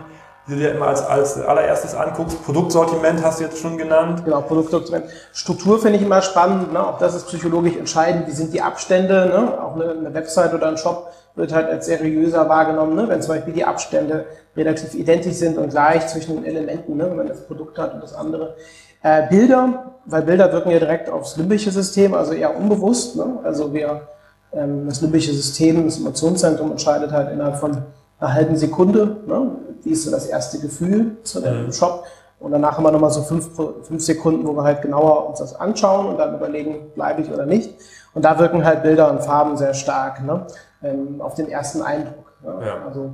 die 0.48 0.53
du 0.53 0.57
dir 0.57 0.71
immer 0.71 0.88
als, 0.88 1.01
als 1.01 1.39
allererstes 1.39 1.95
anguckst? 1.95 2.43
Produktsortiment 2.43 3.24
hast 3.24 3.39
du 3.39 3.43
jetzt 3.43 3.60
schon 3.60 3.77
genannt. 3.77 4.24
Genau, 4.25 4.41
Produktsortiment. 4.41 5.05
Struktur 5.33 5.79
finde 5.79 5.98
ich 5.98 6.03
immer 6.03 6.21
spannend, 6.21 6.74
ne? 6.74 6.86
auch 6.86 6.98
das 6.98 7.15
ist 7.15 7.27
psychologisch 7.27 7.75
entscheidend. 7.75 8.27
Wie 8.27 8.31
sind 8.31 8.53
die 8.53 8.62
Abstände? 8.62 9.27
Ne? 9.27 9.62
Auch 9.62 9.75
eine, 9.75 9.91
eine 9.91 10.13
Website 10.13 10.53
oder 10.53 10.67
ein 10.67 10.77
Shop 10.77 11.12
wird 11.36 11.53
halt 11.53 11.69
als 11.69 11.86
seriöser 11.86 12.50
wahrgenommen, 12.50 12.95
ne? 12.95 13.07
wenn 13.07 13.21
zum 13.21 13.36
Beispiel 13.36 13.53
die 13.53 13.63
Abstände 13.63 14.25
relativ 14.57 14.95
identisch 14.95 15.36
sind 15.36 15.57
und 15.57 15.69
gleich 15.69 16.07
zwischen 16.07 16.36
den 16.36 16.45
Elementen, 16.45 16.98
ne? 16.98 17.10
wenn 17.10 17.17
man 17.17 17.27
das 17.27 17.45
Produkt 17.45 17.77
hat 17.77 17.93
und 17.93 18.03
das 18.03 18.13
andere. 18.13 18.55
Äh, 19.03 19.27
Bilder, 19.29 19.93
weil 20.05 20.24
Bilder 20.24 20.51
wirken 20.51 20.71
ja 20.71 20.79
direkt 20.79 21.10
aufs 21.10 21.38
limbische 21.38 21.71
System, 21.71 22.13
also 22.13 22.33
eher 22.33 22.55
unbewusst. 22.57 23.15
Ne? 23.15 23.39
Also 23.43 23.74
wir, 23.74 24.01
ähm, 24.53 24.88
das 24.88 25.01
limbische 25.01 25.33
System, 25.33 25.86
das 25.86 26.00
Emotionszentrum 26.00 26.71
entscheidet 26.71 27.12
halt 27.12 27.31
innerhalb 27.31 27.57
von 27.57 27.83
einer 28.19 28.33
halben 28.33 28.55
Sekunde, 28.55 29.17
ne? 29.25 29.51
Wie 29.83 29.91
ist 29.91 30.03
so 30.03 30.11
das 30.11 30.27
erste 30.27 30.59
Gefühl 30.59 31.17
zu 31.23 31.41
dem 31.41 31.65
Mhm. 31.65 31.73
Shop. 31.73 32.05
Und 32.39 32.51
danach 32.51 32.75
haben 32.77 32.83
wir 32.83 32.91
nochmal 32.91 33.11
so 33.11 33.21
fünf, 33.21 33.50
fünf 33.55 34.01
Sekunden, 34.01 34.47
wo 34.47 34.53
wir 34.53 34.63
halt 34.63 34.81
genauer 34.81 35.29
uns 35.29 35.39
das 35.39 35.53
anschauen 35.55 36.07
und 36.07 36.17
dann 36.17 36.35
überlegen, 36.35 36.91
bleibe 36.95 37.21
ich 37.21 37.31
oder 37.31 37.45
nicht. 37.45 37.75
Und 38.15 38.25
da 38.25 38.39
wirken 38.39 38.65
halt 38.65 38.81
Bilder 38.81 39.11
und 39.11 39.21
Farben 39.21 39.57
sehr 39.57 39.75
stark 39.75 40.23
ne? 40.25 40.47
ähm, 40.83 41.21
auf 41.21 41.35
den 41.35 41.50
ersten 41.50 41.83
Eindruck. 41.83 42.33
Ne? 42.43 42.65
Ja. 42.65 42.85
Also 42.88 43.11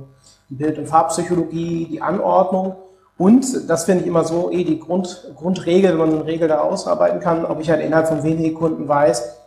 die 0.48 0.54
Bild- 0.54 0.78
und 0.78 0.86
Farbpsychologie, 0.86 1.88
die 1.90 2.00
Anordnung. 2.00 2.76
Und 3.18 3.68
das 3.68 3.84
finde 3.84 4.02
ich 4.02 4.06
immer 4.06 4.24
so, 4.24 4.50
eh 4.50 4.64
die 4.64 4.78
Grund, 4.78 5.32
Grundregel, 5.36 5.90
wenn 5.90 5.98
man 5.98 6.12
eine 6.14 6.24
Regel 6.24 6.48
da 6.48 6.60
ausarbeiten 6.60 7.20
kann, 7.20 7.44
ob 7.44 7.60
ich 7.60 7.68
halt 7.68 7.82
innerhalb 7.82 8.08
von 8.08 8.22
wenigen 8.22 8.54
Kunden 8.54 8.88
weiß, 8.88 9.37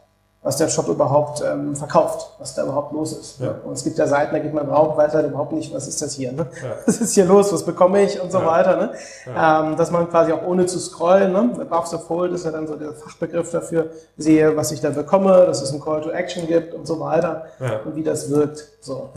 was 0.44 0.58
der 0.58 0.70
Shop 0.70 0.88
überhaupt 0.88 1.44
ähm, 1.46 1.76
verkauft, 1.76 2.32
was 2.40 2.56
da 2.56 2.64
überhaupt 2.64 2.94
los 2.94 3.14
ist. 3.14 3.40
Ja. 3.40 3.54
Und 3.64 3.74
es 3.74 3.84
gibt 3.84 4.00
ja 4.00 4.08
Seiten, 4.08 4.34
da 4.34 4.40
geht 4.40 4.54
man 4.56 4.66
drauf, 4.68 4.98
weiß 4.98 5.14
halt 5.14 5.28
überhaupt 5.28 5.52
nicht, 5.52 5.72
was 5.72 5.88
ist 5.88 6.02
das 6.02 6.14
hier, 6.14 6.32
ne? 6.32 6.48
Ja. 6.64 6.70
was 6.88 7.00
ist 7.00 7.14
hier 7.14 7.26
los, 7.26 7.54
was 7.54 7.62
bekomme 7.64 8.02
ich 8.02 8.20
und 8.20 8.32
so 8.32 8.40
Ja. 8.40 8.46
weiter. 8.48 8.76
Ne? 8.76 8.92
Ähm, 9.28 9.76
dass 9.78 9.92
man 9.92 10.10
quasi 10.10 10.32
auch 10.32 10.42
ohne 10.48 10.66
zu 10.66 10.80
scrollen, 10.80 11.32
ne? 11.32 11.52
above 11.62 11.88
the 11.90 11.98
fold 12.08 12.32
ist 12.34 12.44
ja 12.46 12.50
dann 12.52 12.66
so 12.68 12.76
der 12.76 12.94
Fachbegriff 12.94 13.52
dafür, 13.52 13.92
sehe, 14.18 14.58
was 14.58 14.72
ich 14.72 14.82
da 14.82 14.90
bekomme, 14.90 15.46
dass 15.46 15.62
es 15.62 15.72
einen 15.72 15.80
Call 15.82 16.02
to 16.02 16.10
Action 16.10 16.48
gibt 16.48 16.74
und 16.74 16.88
so 16.88 17.00
weiter 17.00 17.46
und 17.86 17.96
wie 17.96 18.04
das 18.04 18.32
wirkt. 18.32 18.68
So. 18.82 19.10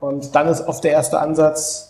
Und 0.00 0.34
dann 0.34 0.48
ist 0.48 0.66
oft 0.66 0.82
der 0.82 0.92
erste 0.92 1.18
Ansatz, 1.20 1.88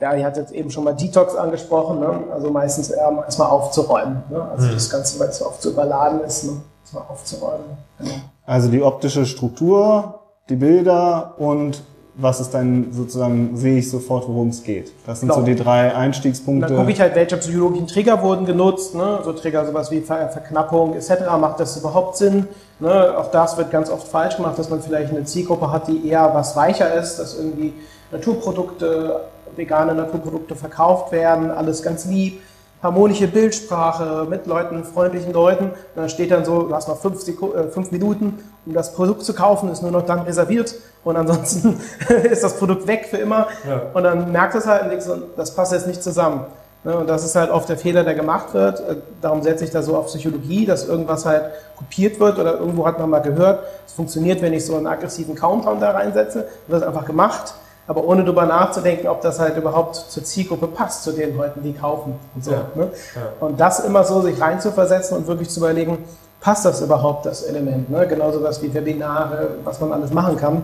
ja, 0.00 0.14
ihr 0.14 0.24
hattet 0.24 0.44
jetzt 0.44 0.52
eben 0.52 0.70
schon 0.70 0.84
mal 0.84 0.94
Detox 0.94 1.34
angesprochen, 1.34 2.00
ne? 2.00 2.20
also 2.32 2.50
meistens 2.50 2.88
eher 2.90 3.10
erstmal 3.24 3.48
aufzuräumen. 3.50 4.22
Ne? 4.30 4.40
Also 4.50 4.68
Mhm. 4.68 4.72
das 4.74 4.88
Ganze, 4.88 5.18
weil 5.20 5.28
es 5.28 5.38
so 5.38 5.46
oft 5.46 5.60
zu 5.60 5.70
überladen 5.70 6.20
ist, 6.22 6.44
ne? 6.44 6.52
Aufzuräumen. 6.96 7.64
Genau. 7.98 8.10
Also 8.46 8.68
die 8.68 8.82
optische 8.82 9.26
Struktur, 9.26 10.20
die 10.48 10.56
Bilder 10.56 11.34
und 11.38 11.82
was 12.20 12.40
ist 12.40 12.50
dann 12.52 12.88
sozusagen, 12.92 13.56
sehe 13.56 13.78
ich 13.78 13.88
sofort, 13.88 14.26
worum 14.26 14.48
es 14.48 14.64
geht. 14.64 14.90
Das 15.06 15.20
sind 15.20 15.28
Genau. 15.28 15.40
so 15.40 15.46
die 15.46 15.54
drei 15.54 15.90
Und 15.90 15.94
Einstiegspunkte. 15.96 16.66
dann 16.66 16.76
gucke 16.76 16.90
ich 16.90 17.00
halt, 17.00 17.14
welche 17.14 17.36
psychologischen 17.36 17.86
Trigger 17.86 18.20
wurden 18.22 18.44
genutzt, 18.44 18.96
ne? 18.96 19.20
so 19.22 19.32
Trigger 19.32 19.64
sowas 19.64 19.92
wie 19.92 20.00
Ver 20.00 20.28
Verknappung 20.28 20.94
etc. 20.96 21.10
Macht 21.40 21.60
das 21.60 21.76
überhaupt 21.76 22.16
Sinn? 22.16 22.48
Ne? 22.80 23.16
Auch 23.16 23.30
das 23.30 23.56
wird 23.56 23.70
ganz 23.70 23.88
oft 23.88 24.08
falsch 24.08 24.34
gemacht, 24.36 24.58
dass 24.58 24.68
man 24.68 24.82
vielleicht 24.82 25.10
eine 25.12 25.24
Zielgruppe 25.24 25.70
hat, 25.70 25.86
die 25.86 26.08
eher 26.08 26.30
was 26.34 26.56
weicher 26.56 26.92
ist, 26.94 27.18
dass 27.20 27.38
irgendwie 27.38 27.72
Naturprodukte, 28.10 29.20
vegane 29.54 29.94
Naturprodukte 29.94 30.56
verkauft 30.56 31.12
werden, 31.12 31.50
alles 31.52 31.82
ganz 31.84 32.04
lieb, 32.04 32.40
harmonische 32.82 33.26
Bildsprache 33.26 34.26
mit 34.28 34.46
Leuten, 34.46 34.84
freundlichen 34.84 35.32
Leuten. 35.32 35.64
Und 35.64 35.74
dann 35.96 36.08
steht 36.08 36.30
dann 36.30 36.44
so, 36.44 36.62
du 36.62 36.74
hast 36.74 36.88
noch 36.88 36.98
fünf, 36.98 37.20
Seku 37.20 37.52
äh, 37.52 37.68
fünf 37.68 37.90
Minuten, 37.90 38.38
um 38.66 38.74
das 38.74 38.94
Produkt 38.94 39.22
zu 39.24 39.34
kaufen, 39.34 39.70
ist 39.70 39.82
nur 39.82 39.90
noch 39.90 40.06
dann 40.06 40.20
reserviert 40.20 40.74
und 41.04 41.16
ansonsten 41.16 41.80
ist 42.30 42.44
das 42.44 42.58
Produkt 42.58 42.86
weg 42.86 43.06
für 43.10 43.16
immer. 43.16 43.48
Ja. 43.68 43.82
Und 43.94 44.04
dann 44.04 44.30
merkst 44.30 44.54
du 44.54 44.58
es 44.58 44.66
halt 44.66 44.82
und 44.82 44.90
denkst, 44.90 45.06
so, 45.06 45.16
das 45.36 45.54
passt 45.54 45.72
jetzt 45.72 45.86
nicht 45.86 46.02
zusammen. 46.02 46.46
Ne, 46.84 46.96
Und 46.96 47.08
das 47.08 47.24
ist 47.24 47.34
halt 47.34 47.50
oft 47.50 47.68
der 47.68 47.76
Fehler, 47.76 48.04
der 48.04 48.14
gemacht 48.14 48.54
wird. 48.54 48.80
Äh, 48.80 48.96
Darum 49.20 49.42
setze 49.42 49.64
ich 49.64 49.70
da 49.70 49.82
so 49.82 49.96
auf 49.96 50.06
Psychologie, 50.06 50.64
dass 50.64 50.86
irgendwas 50.86 51.26
halt 51.26 51.46
kopiert 51.76 52.20
wird 52.20 52.38
oder 52.38 52.58
irgendwo 52.58 52.86
hat 52.86 52.98
man 53.00 53.10
mal 53.10 53.18
gehört, 53.18 53.64
es 53.84 53.92
funktioniert, 53.92 54.42
wenn 54.42 54.52
ich 54.52 54.64
so 54.64 54.76
einen 54.76 54.86
aggressiven 54.86 55.34
Countdown 55.34 55.80
da 55.80 55.90
reinsetze. 55.90 56.46
Wird 56.68 56.84
einfach 56.84 57.04
gemacht, 57.04 57.54
aber 57.88 58.04
ohne 58.04 58.22
drüber 58.24 58.46
nachzudenken, 58.46 59.08
ob 59.08 59.22
das 59.22 59.40
halt 59.40 59.56
überhaupt 59.56 59.96
zur 59.96 60.22
Zielgruppe 60.22 60.68
passt, 60.68 61.02
zu 61.02 61.10
den 61.12 61.36
Leuten, 61.36 61.62
die 61.62 61.72
kaufen. 61.72 62.14
Und, 62.34 62.44
so, 62.44 62.52
Ja. 62.52 62.62
ne? 62.76 62.90
Ja. 63.16 63.46
und 63.46 63.58
das 63.58 63.80
immer 63.80 64.04
so 64.04 64.20
sich 64.22 64.40
reinzuversetzen 64.40 65.16
und 65.16 65.26
wirklich 65.26 65.48
zu 65.48 65.58
überlegen, 65.60 65.98
passt 66.40 66.64
das 66.64 66.80
überhaupt, 66.82 67.26
das 67.26 67.42
Element? 67.42 67.90
Ne? 67.90 68.06
Genauso 68.06 68.42
was 68.42 68.62
wie 68.62 68.72
Webinare, 68.72 69.48
was 69.64 69.80
man 69.80 69.92
alles 69.92 70.12
machen 70.12 70.36
kann. 70.36 70.62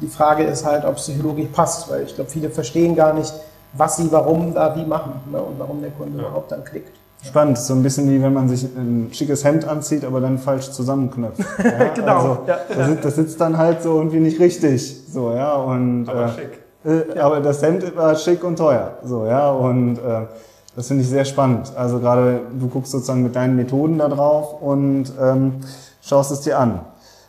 Die 0.00 0.08
Frage 0.08 0.42
ist 0.42 0.64
halt, 0.66 0.84
ob 0.84 0.96
Psychologie 0.96 1.44
passt, 1.46 1.88
weil 1.90 2.02
ich 2.02 2.14
glaube, 2.16 2.28
viele 2.30 2.50
verstehen 2.50 2.96
gar 2.96 3.12
nicht, 3.12 3.32
was 3.74 3.96
sie 3.98 4.10
warum 4.10 4.52
da 4.54 4.74
wie 4.74 4.84
machen 4.84 5.12
ne? 5.30 5.38
und 5.38 5.58
warum 5.58 5.80
der 5.82 5.90
Kunde 5.92 6.18
Ja. 6.20 6.24
überhaupt 6.28 6.50
dann 6.50 6.64
klickt. 6.64 6.90
Spannend, 7.22 7.56
so 7.58 7.72
ein 7.74 7.82
bisschen 7.82 8.10
wie 8.10 8.20
wenn 8.22 8.34
man 8.34 8.48
sich 8.50 8.64
ein 8.64 9.08
schickes 9.12 9.44
Hemd 9.44 9.66
anzieht, 9.66 10.04
aber 10.04 10.20
dann 10.20 10.38
falsch 10.38 10.70
zusammenknöpft. 10.72 11.40
Ja, 11.64 11.88
Genau, 11.94 12.16
Also, 12.16 12.38
das, 12.76 12.86
sitzt, 12.88 13.04
das 13.04 13.14
sitzt 13.16 13.40
dann 13.40 13.56
halt 13.56 13.82
so 13.82 13.96
irgendwie 13.96 14.20
nicht 14.20 14.40
richtig. 14.40 15.03
So, 15.14 15.32
ja, 15.32 15.54
und, 15.54 16.08
Aber 16.08 16.24
äh, 16.24 16.28
schick. 16.30 17.14
Äh, 17.14 17.18
Aber 17.20 17.40
das 17.40 17.62
Hemd 17.62 17.96
war 17.96 18.16
schick 18.16 18.42
und 18.42 18.56
teuer. 18.56 18.94
So, 19.04 19.26
ja, 19.26 19.48
und 19.50 19.96
äh, 19.96 20.26
das 20.74 20.88
finde 20.88 21.04
ich 21.04 21.08
sehr 21.08 21.24
spannend. 21.24 21.72
Also 21.76 22.00
gerade 22.00 22.40
du 22.58 22.66
guckst 22.66 22.90
sozusagen 22.90 23.22
mit 23.22 23.36
deinen 23.36 23.54
Methoden 23.54 23.98
da 23.98 24.08
drauf 24.08 24.60
und 24.60 25.04
ähm, 25.22 25.60
schaust 26.02 26.32
es 26.32 26.40
dir 26.40 26.58
an. 26.58 26.80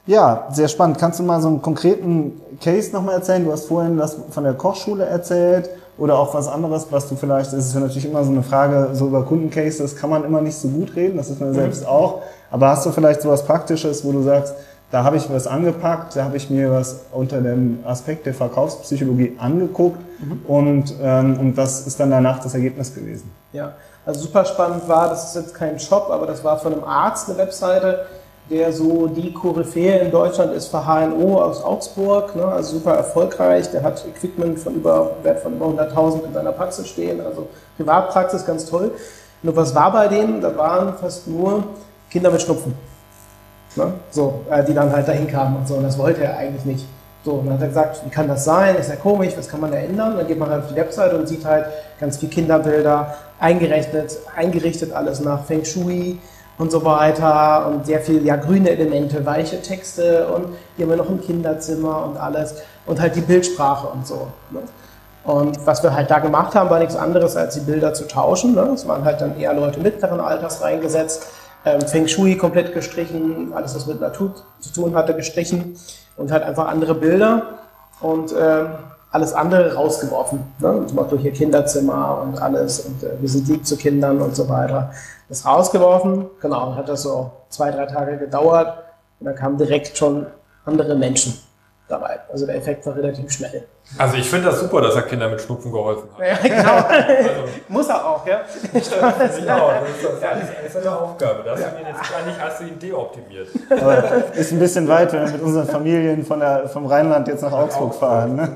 Ja, 0.08 0.48
sehr 0.51 0.68
spannend. 0.68 0.98
Kannst 0.98 1.20
du 1.20 1.24
mal 1.24 1.39
so 1.42 1.48
einen 1.48 1.62
konkreten 1.62 2.42
Case 2.60 2.92
nochmal 2.92 3.15
erzählen? 3.15 3.46
Du 3.46 3.51
hast 3.51 3.68
vorhin 3.68 3.98
das 3.98 4.18
von 4.32 4.44
der 4.44 4.56
Kochschule 4.56 5.06
erzählt 5.06 5.70
oder 6.00 6.18
auch 6.18 6.34
was 6.34 6.48
anderes, 6.48 6.88
was 6.89 7.08
du 7.08 7.15
vielleicht, 7.15 7.54
das 7.54 7.68
ist 7.68 7.74
ja 7.75 7.82
natürlich 7.82 8.10
immer 8.10 8.24
so 8.24 8.32
eine 8.32 8.44
Frage, 8.44 8.89
so 8.94 9.08
über 9.08 9.24
Kundencases 9.24 9.96
kann 9.96 10.10
man 10.10 10.24
immer 10.25 10.42
nicht 10.42 10.58
so 10.58 10.68
gut 10.68 10.96
reden, 10.96 11.18
das 11.18 11.30
ist 11.30 11.39
man 11.39 11.54
selbst 11.54 11.88
auch. 11.88 12.22
Aber 12.51 12.70
hast 12.70 12.86
du 12.86 12.92
vielleicht 12.92 13.22
so 13.22 13.30
was 13.30 13.46
Praktisches, 13.46 14.04
wo 14.04 14.12
du 14.12 14.22
sagst, 14.24 14.56
da 14.92 15.04
habe 15.04 15.18
ich 15.18 15.30
was 15.32 15.48
angepackt, 15.48 16.15
da 16.15 16.25
habe 16.25 16.38
ich 16.38 16.50
mir 16.50 16.72
was 16.72 17.06
unter 17.12 17.42
dem 17.42 17.80
Aspekt 17.86 18.25
der 18.25 18.34
Verkaufspsychologie 18.34 19.36
angeguckt 19.39 20.00
und, 20.48 20.94
ähm, 21.01 21.38
und 21.39 21.56
das 21.56 21.88
ist 21.88 22.00
dann 22.00 22.12
danach 22.12 22.39
das 22.39 22.54
Ergebnis 22.54 22.94
gewesen. 22.94 23.32
Ja, 23.51 23.74
also 24.06 24.22
super 24.22 24.46
spannend 24.46 24.88
war, 24.88 25.10
das 25.10 25.30
ist 25.30 25.42
jetzt 25.42 25.56
kein 25.56 25.80
Shop, 25.80 26.10
aber 26.12 26.27
das 26.27 26.44
war 26.44 26.60
von 26.60 26.74
einem 26.74 26.84
Arzt 26.84 27.27
eine 27.27 27.38
Webseite, 27.38 28.06
der 28.50 28.72
so 28.72 29.08
die 29.08 29.34
Koryphäe 29.34 29.98
in 30.00 30.12
Deutschland 30.12 30.54
ist 30.54 30.68
für 30.68 30.86
HNO 30.86 31.42
aus 31.42 31.63
Augsburg, 31.63 32.36
ne, 32.36 32.46
also 32.46 32.77
super 32.77 32.94
erfolgreich. 32.94 33.72
Der 33.72 33.82
hat 33.82 34.06
Equipment 34.08 34.60
von 34.60 34.75
über, 34.75 35.12
Wert 35.24 35.39
von 35.39 35.56
über 35.56 35.65
100.000 35.65 36.25
in 36.25 36.34
seiner 36.34 36.51
Praxis 36.51 36.88
stehen, 36.88 37.22
also 37.22 37.48
Privatpraxis, 37.77 38.46
ganz 38.46 38.65
toll. 38.65 38.92
Nur 39.42 39.56
was 39.56 39.74
war 39.74 39.92
bei 39.92 40.08
denen? 40.08 40.42
Da 40.42 40.56
waren 40.56 40.94
fast 40.98 41.27
nur 41.27 41.63
Kinder 42.12 42.30
mit 42.30 42.42
Schnupfen. 42.42 42.74
Ne? 43.75 43.94
So, 44.12 44.41
äh, 44.50 44.63
die 44.63 44.74
dann 44.74 44.91
halt 44.91 45.08
dahin 45.08 45.27
kamen 45.27 45.58
und 45.58 45.67
so, 45.67 45.75
und 45.75 45.84
das 45.84 45.98
wollte 45.98 46.24
er 46.24 46.38
eigentlich 46.38 46.65
nicht. 46.65 46.86
So, 47.24 47.34
und 47.34 47.46
dann 47.46 47.55
hat 47.55 47.62
er 47.62 47.67
gesagt, 47.70 48.01
wie 48.05 48.10
kann 48.10 48.27
das 48.27 48.46
sein? 48.46 48.75
Ist 48.75 48.89
ja 48.89 48.96
komisch, 48.96 49.34
was 49.36 49.50
kann 49.50 49.60
man 49.60 49.72
da 49.72 49.77
ändern? 49.77 50.15
Dann 50.15 50.27
geht 50.27 50.38
man 50.38 50.50
halt 50.50 50.63
auf 50.63 50.70
die 50.70 50.75
Webseite 50.75 51.17
und 51.17 51.27
sieht 51.27 51.44
halt 51.44 51.65
ganz 52.00 52.17
viel 52.17 52.29
Kinderbilder, 52.29 53.15
eingerechnet, 53.39 54.17
eingerichtet 54.36 54.94
alles 54.94 55.20
nach 55.20 55.44
Feng 55.46 55.65
Shui 55.65 56.20
und 56.58 56.72
so 56.72 56.86
weiter 56.86 57.67
und 57.67 57.86
sehr 57.86 58.00
viel, 58.00 58.25
ja, 58.25 58.36
grüne 58.36 58.70
Elemente, 58.70 59.25
weiche 59.25 59.62
Texte 59.62 60.27
und 60.27 60.55
hier 60.77 60.86
haben 60.86 60.91
wir 60.91 60.98
noch 60.98 61.10
ein 61.10 61.20
Kinderzimmer 61.20 62.05
und 62.05 62.17
alles 62.17 62.55
und 62.86 63.01
halt 63.01 63.15
die 63.15 63.22
Bildsprache 63.22 63.88
und 63.88 64.08
so. 64.08 64.27
Ne? 64.51 64.62
Und 65.24 65.65
was 65.65 65.82
wir 65.82 65.94
halt 65.94 66.12
da 66.12 66.20
gemacht 66.20 66.53
haben, 66.53 66.70
war 66.70 66.77
nichts 66.79 66.96
anderes, 66.96 67.36
als 67.36 67.55
die 67.55 67.62
Bilder 67.62 67.96
zu 67.96 68.08
tauschen. 68.08 68.53
Ne? 68.53 68.70
Es 68.75 68.88
waren 68.88 69.03
halt 69.03 69.20
dann 69.20 69.39
eher 69.39 69.53
Leute 69.53 69.79
mittleren 69.79 70.20
Alters 70.20 70.62
reingesetzt, 70.62 71.25
ähm, 71.65 71.81
Feng 71.81 72.07
Shui 72.07 72.38
komplett 72.38 72.74
gestrichen, 72.74 73.51
alles, 73.53 73.75
was 73.75 73.88
mit 73.88 74.00
Natur 74.00 74.34
zu 74.60 74.72
tun 74.74 74.95
hatte, 74.95 75.15
gestrichen 75.15 75.77
und 76.17 76.31
halt 76.31 76.43
einfach 76.43 76.67
andere 76.67 76.95
Bilder 76.95 77.60
und 78.01 78.34
ähm, 78.39 78.67
alles 79.12 79.34
andere 79.34 79.75
rausgeworfen. 79.75 80.39
Ne? 80.60 80.84
Zum 80.88 80.95
Beispiel 80.95 81.19
hier 81.19 81.31
Kinderzimmer 81.31 82.22
und 82.22 82.41
alles 82.41 82.81
und 82.81 83.03
äh, 83.03 83.19
wir 83.19 83.29
sind 83.29 83.48
lieb 83.48 83.65
zu 83.65 83.77
Kindern 83.77 84.22
und 84.22 84.36
so 84.36 84.48
weiter. 84.50 84.91
Das 85.29 85.45
rausgeworfen, 85.45 86.27
genau, 86.39 86.75
hat 86.75 86.88
das 86.88 87.03
so 87.03 87.31
zwei, 87.50 87.72
drei 87.72 87.86
Tage 87.86 88.17
gedauert 88.17 88.77
und 89.19 89.25
dann 89.25 89.36
kamen 89.36 89.57
direkt 89.57 89.98
schon 89.98 90.27
andere 90.65 90.95
Menschen 90.95 91.34
dabei. 91.88 92.20
Also 92.32 92.46
der 92.46 92.56
Effekt 92.56 92.86
war 92.86 92.96
relativ 92.96 93.32
schnell. 93.32 93.68
Also 94.00 94.15
ich 94.18 94.27
finde 94.27 94.48
das 94.50 94.60
super, 94.60 94.82
dass 94.82 94.96
er 94.96 95.04
Kindern 95.04 95.30
mit 95.30 95.39
Schnupfen 95.42 95.72
geholfen 95.72 96.10
hat. 96.18 96.20
Ja, 96.27 96.36
genau. 96.42 96.74
Also, 96.88 97.30
Muss 97.68 97.88
er 97.88 98.04
auch, 98.04 98.25
ja. 98.25 98.34
ja, 98.34 98.39
das 98.74 98.82
ist, 98.82 98.82
das 98.82 99.38
ist, 99.38 99.48
das 99.50 100.75
ist 100.75 100.77
eine 100.77 100.98
Aufgabe. 101.00 101.44
Da 101.46 101.51
hast 101.51 101.60
du 101.63 101.68
ihn 101.82 101.86
jetzt 101.88 102.12
gar 102.12 102.25
nicht 102.25 102.42
als 102.42 102.58
die 102.58 102.63
Idee 102.65 102.94
optimiert. 102.94 103.48
Aber 103.70 104.04
ist 104.34 104.51
ein 104.51 104.58
bisschen 104.60 104.88
weit, 104.88 105.13
wenn 105.13 105.25
wir 105.25 105.32
mit 105.34 105.42
unseren 105.42 105.68
Familien 105.68 106.25
von 106.25 106.39
der, 106.39 106.68
vom 106.68 106.88
Rheinland 106.88 107.27
jetzt 107.27 107.44
nach 107.44 107.51
Augsburg 107.54 107.94
fahren. 107.94 108.36
Ne? 108.36 108.50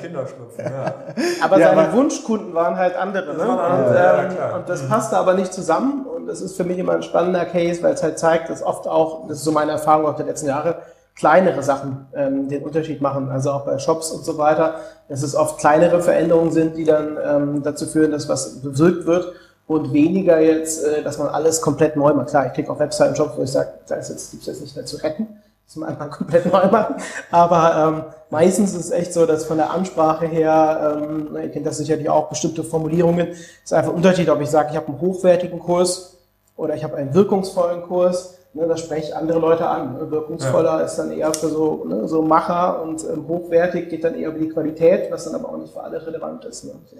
Kinderschnupfen, 0.00 0.64
ja. 0.64 0.94
Aber 1.42 1.58
Ja, 1.58 1.68
seine 1.68 1.88
aber- 1.88 1.92
Wunschkunden 1.94 2.52
waren 2.54 2.76
halt 2.76 2.96
andere. 2.96 3.34
Ne? 3.34 3.42
Und, 3.42 3.94
ja, 3.94 4.22
ähm, 4.24 4.28
klar. 4.36 4.54
und 4.56 4.68
das 4.68 4.86
passte 4.86 5.16
aber 5.16 5.32
nicht 5.32 5.54
zusammen. 5.54 6.04
Und 6.06 6.26
das 6.26 6.42
ist 6.42 6.56
für 6.56 6.64
mich 6.64 6.76
immer 6.78 6.92
ein 6.92 7.02
spannender 7.02 7.46
Case, 7.46 7.82
weil 7.82 7.94
es 7.94 8.02
halt 8.02 8.18
zeigt, 8.18 8.50
dass 8.50 8.62
oft 8.62 8.86
auch, 8.86 9.26
das 9.26 9.38
ist 9.38 9.44
so 9.44 9.52
meine 9.52 9.72
Erfahrung 9.72 10.04
auch 10.06 10.16
der 10.16 10.26
letzten 10.26 10.48
Jahre, 10.48 10.82
kleinere 11.20 11.62
Sachen 11.62 12.06
ähm, 12.14 12.48
den 12.48 12.62
Unterschied 12.62 13.02
machen. 13.02 13.28
Also 13.28 13.52
auch 13.52 13.66
bei 13.66 13.78
Shops 13.78 14.10
und 14.10 14.24
so 14.24 14.38
weiter, 14.38 14.76
dass 15.08 15.22
es 15.22 15.34
oft 15.36 15.58
kleinere 15.58 16.00
Veränderungen 16.00 16.50
sind, 16.50 16.78
die 16.78 16.84
dann 16.84 17.18
ähm, 17.22 17.62
dazu 17.62 17.86
führen, 17.86 18.10
dass 18.10 18.28
was 18.28 18.62
bewirkt 18.62 19.06
wird. 19.06 19.34
Und 19.66 19.92
weniger 19.92 20.40
jetzt, 20.40 20.82
äh, 20.82 21.02
dass 21.02 21.18
man 21.18 21.28
alles 21.28 21.60
komplett 21.60 21.94
neu 21.94 22.14
macht. 22.14 22.30
Klar, 22.30 22.46
ich 22.46 22.54
klicke 22.54 22.72
auf 22.72 22.78
Webseiten, 22.80 23.14
Shops, 23.14 23.36
wo 23.36 23.42
ich 23.42 23.52
sage, 23.52 23.68
da 23.86 23.96
ist 23.96 24.08
jetzt, 24.08 24.30
gibt's 24.30 24.46
jetzt 24.46 24.62
nicht 24.62 24.74
mehr 24.74 24.86
zu 24.86 24.96
retten. 24.96 25.28
Das 25.66 25.76
muss 25.76 25.86
man 25.86 25.90
einfach 25.90 26.10
komplett 26.18 26.46
neu 26.50 26.66
machen. 26.68 26.96
Aber 27.30 27.76
ähm, 27.76 28.04
meistens 28.30 28.72
ist 28.72 28.86
es 28.86 28.90
echt 28.90 29.12
so, 29.12 29.26
dass 29.26 29.44
von 29.44 29.58
der 29.58 29.70
Ansprache 29.70 30.26
her, 30.26 30.98
ähm, 31.02 31.36
ihr 31.36 31.50
kennt 31.50 31.66
das 31.66 31.76
sicherlich 31.76 32.08
auch, 32.08 32.30
bestimmte 32.30 32.64
Formulierungen, 32.64 33.28
ist 33.28 33.72
einfach 33.74 33.90
ein 33.90 33.96
Unterschied, 33.96 34.30
ob 34.30 34.40
ich 34.40 34.50
sage, 34.50 34.70
ich 34.70 34.76
habe 34.76 34.88
einen 34.88 35.00
hochwertigen 35.02 35.60
Kurs 35.60 36.16
oder 36.56 36.74
ich 36.74 36.82
habe 36.82 36.96
einen 36.96 37.12
wirkungsvollen 37.12 37.82
Kurs. 37.82 38.39
Ne, 38.52 38.66
da 38.66 38.76
spreche 38.76 39.08
ich 39.08 39.16
andere 39.16 39.38
Leute 39.38 39.66
an. 39.66 39.94
Ne? 39.94 40.10
Wirkungsvoller 40.10 40.84
ist 40.84 40.96
dann 40.96 41.12
eher 41.12 41.32
für 41.32 41.48
so, 41.48 41.84
ne, 41.84 42.08
so 42.08 42.22
Macher 42.22 42.82
und 42.82 43.04
ähm, 43.04 43.28
hochwertig 43.28 43.88
geht 43.88 44.02
dann 44.02 44.16
eher 44.16 44.30
über 44.30 44.40
die 44.40 44.48
Qualität, 44.48 45.10
was 45.10 45.24
dann 45.24 45.36
aber 45.36 45.50
auch 45.50 45.58
nicht 45.58 45.72
für 45.72 45.80
alle 45.80 46.04
relevant 46.04 46.44
ist. 46.44 46.64
Ne? 46.64 46.72
So. 46.86 46.96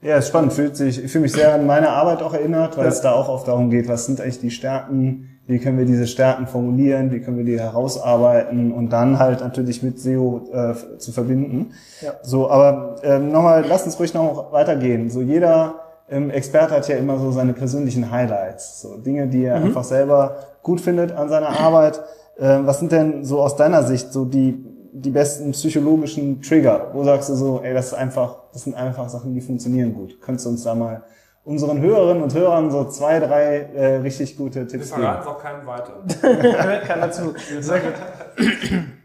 Ja, 0.00 0.16
ist 0.16 0.28
spannend. 0.28 0.54
Fühlt 0.54 0.76
sich, 0.76 1.02
ich 1.04 1.10
fühle 1.10 1.22
mich 1.22 1.32
sehr 1.32 1.54
an 1.54 1.66
meine 1.66 1.90
Arbeit 1.90 2.22
auch 2.22 2.32
erinnert, 2.32 2.78
weil 2.78 2.86
es 2.86 3.00
da 3.02 3.12
auch 3.12 3.28
oft 3.28 3.48
darum 3.48 3.70
geht, 3.70 3.88
was 3.88 4.06
sind 4.06 4.20
eigentlich 4.20 4.40
die 4.40 4.50
Stärken, 4.50 5.38
wie 5.46 5.58
können 5.58 5.78
wir 5.78 5.84
diese 5.84 6.06
Stärken 6.06 6.46
formulieren, 6.46 7.12
wie 7.12 7.20
können 7.20 7.36
wir 7.36 7.44
die 7.44 7.58
herausarbeiten 7.58 8.72
und 8.72 8.90
dann 8.90 9.18
halt 9.18 9.40
natürlich 9.40 9.82
mit 9.82 9.98
SEO 9.98 10.48
äh, 10.52 10.98
zu 10.98 11.12
verbinden. 11.12 11.72
Ja. 12.00 12.14
So, 12.22 12.50
aber 12.50 12.96
ähm, 13.02 13.30
nochmal, 13.32 13.64
lass 13.68 13.84
uns 13.84 13.98
ruhig 13.98 14.14
noch 14.14 14.52
weitergehen. 14.52 15.10
So 15.10 15.20
jeder 15.20 15.74
ähm, 16.10 16.30
Experte 16.30 16.74
hat 16.74 16.88
ja 16.88 16.96
immer 16.96 17.18
so 17.18 17.30
seine 17.32 17.52
persönlichen 17.52 18.10
Highlights, 18.10 18.80
so 18.80 18.96
Dinge, 18.96 19.26
die 19.26 19.44
er 19.44 19.56
einfach 19.56 19.84
selber 19.84 20.36
gut 20.66 20.80
findet 20.80 21.12
an 21.12 21.28
seiner 21.28 21.60
Arbeit. 21.60 22.02
Ähm, 22.38 22.66
was 22.66 22.80
sind 22.80 22.90
denn 22.90 23.24
so 23.24 23.40
aus 23.40 23.54
deiner 23.54 23.84
Sicht 23.84 24.12
so 24.12 24.24
die 24.24 24.64
die 24.92 25.10
besten 25.10 25.52
psychologischen 25.52 26.40
Trigger? 26.40 26.88
Wo 26.92 27.04
sagst 27.04 27.28
du 27.28 27.34
so, 27.34 27.60
ey, 27.62 27.74
das 27.74 27.88
ist 27.88 27.94
einfach, 27.94 28.36
das 28.52 28.64
sind 28.64 28.74
einfach 28.74 29.08
Sachen, 29.08 29.34
die 29.34 29.42
funktionieren 29.42 29.92
gut. 29.94 30.20
Könntest 30.22 30.46
du 30.46 30.50
uns 30.50 30.64
da 30.64 30.74
mal 30.74 31.02
unseren 31.44 31.80
Hörerinnen 31.80 32.22
und 32.22 32.34
Hörern 32.34 32.70
so 32.70 32.84
zwei, 32.86 33.20
drei 33.20 33.68
äh, 33.74 33.96
richtig 33.96 34.36
gute 34.36 34.60
Wir 34.60 34.68
Tipps 34.68 34.90
geben? 34.90 35.02
verraten 35.02 35.20
es 35.20 35.26
auch 35.28 35.42
keinem 35.42 35.66
weiter. 35.66 36.80
Keiner 36.86 37.10
zu. 37.12 37.34
Sehr 37.60 37.80
gut. 37.80 37.92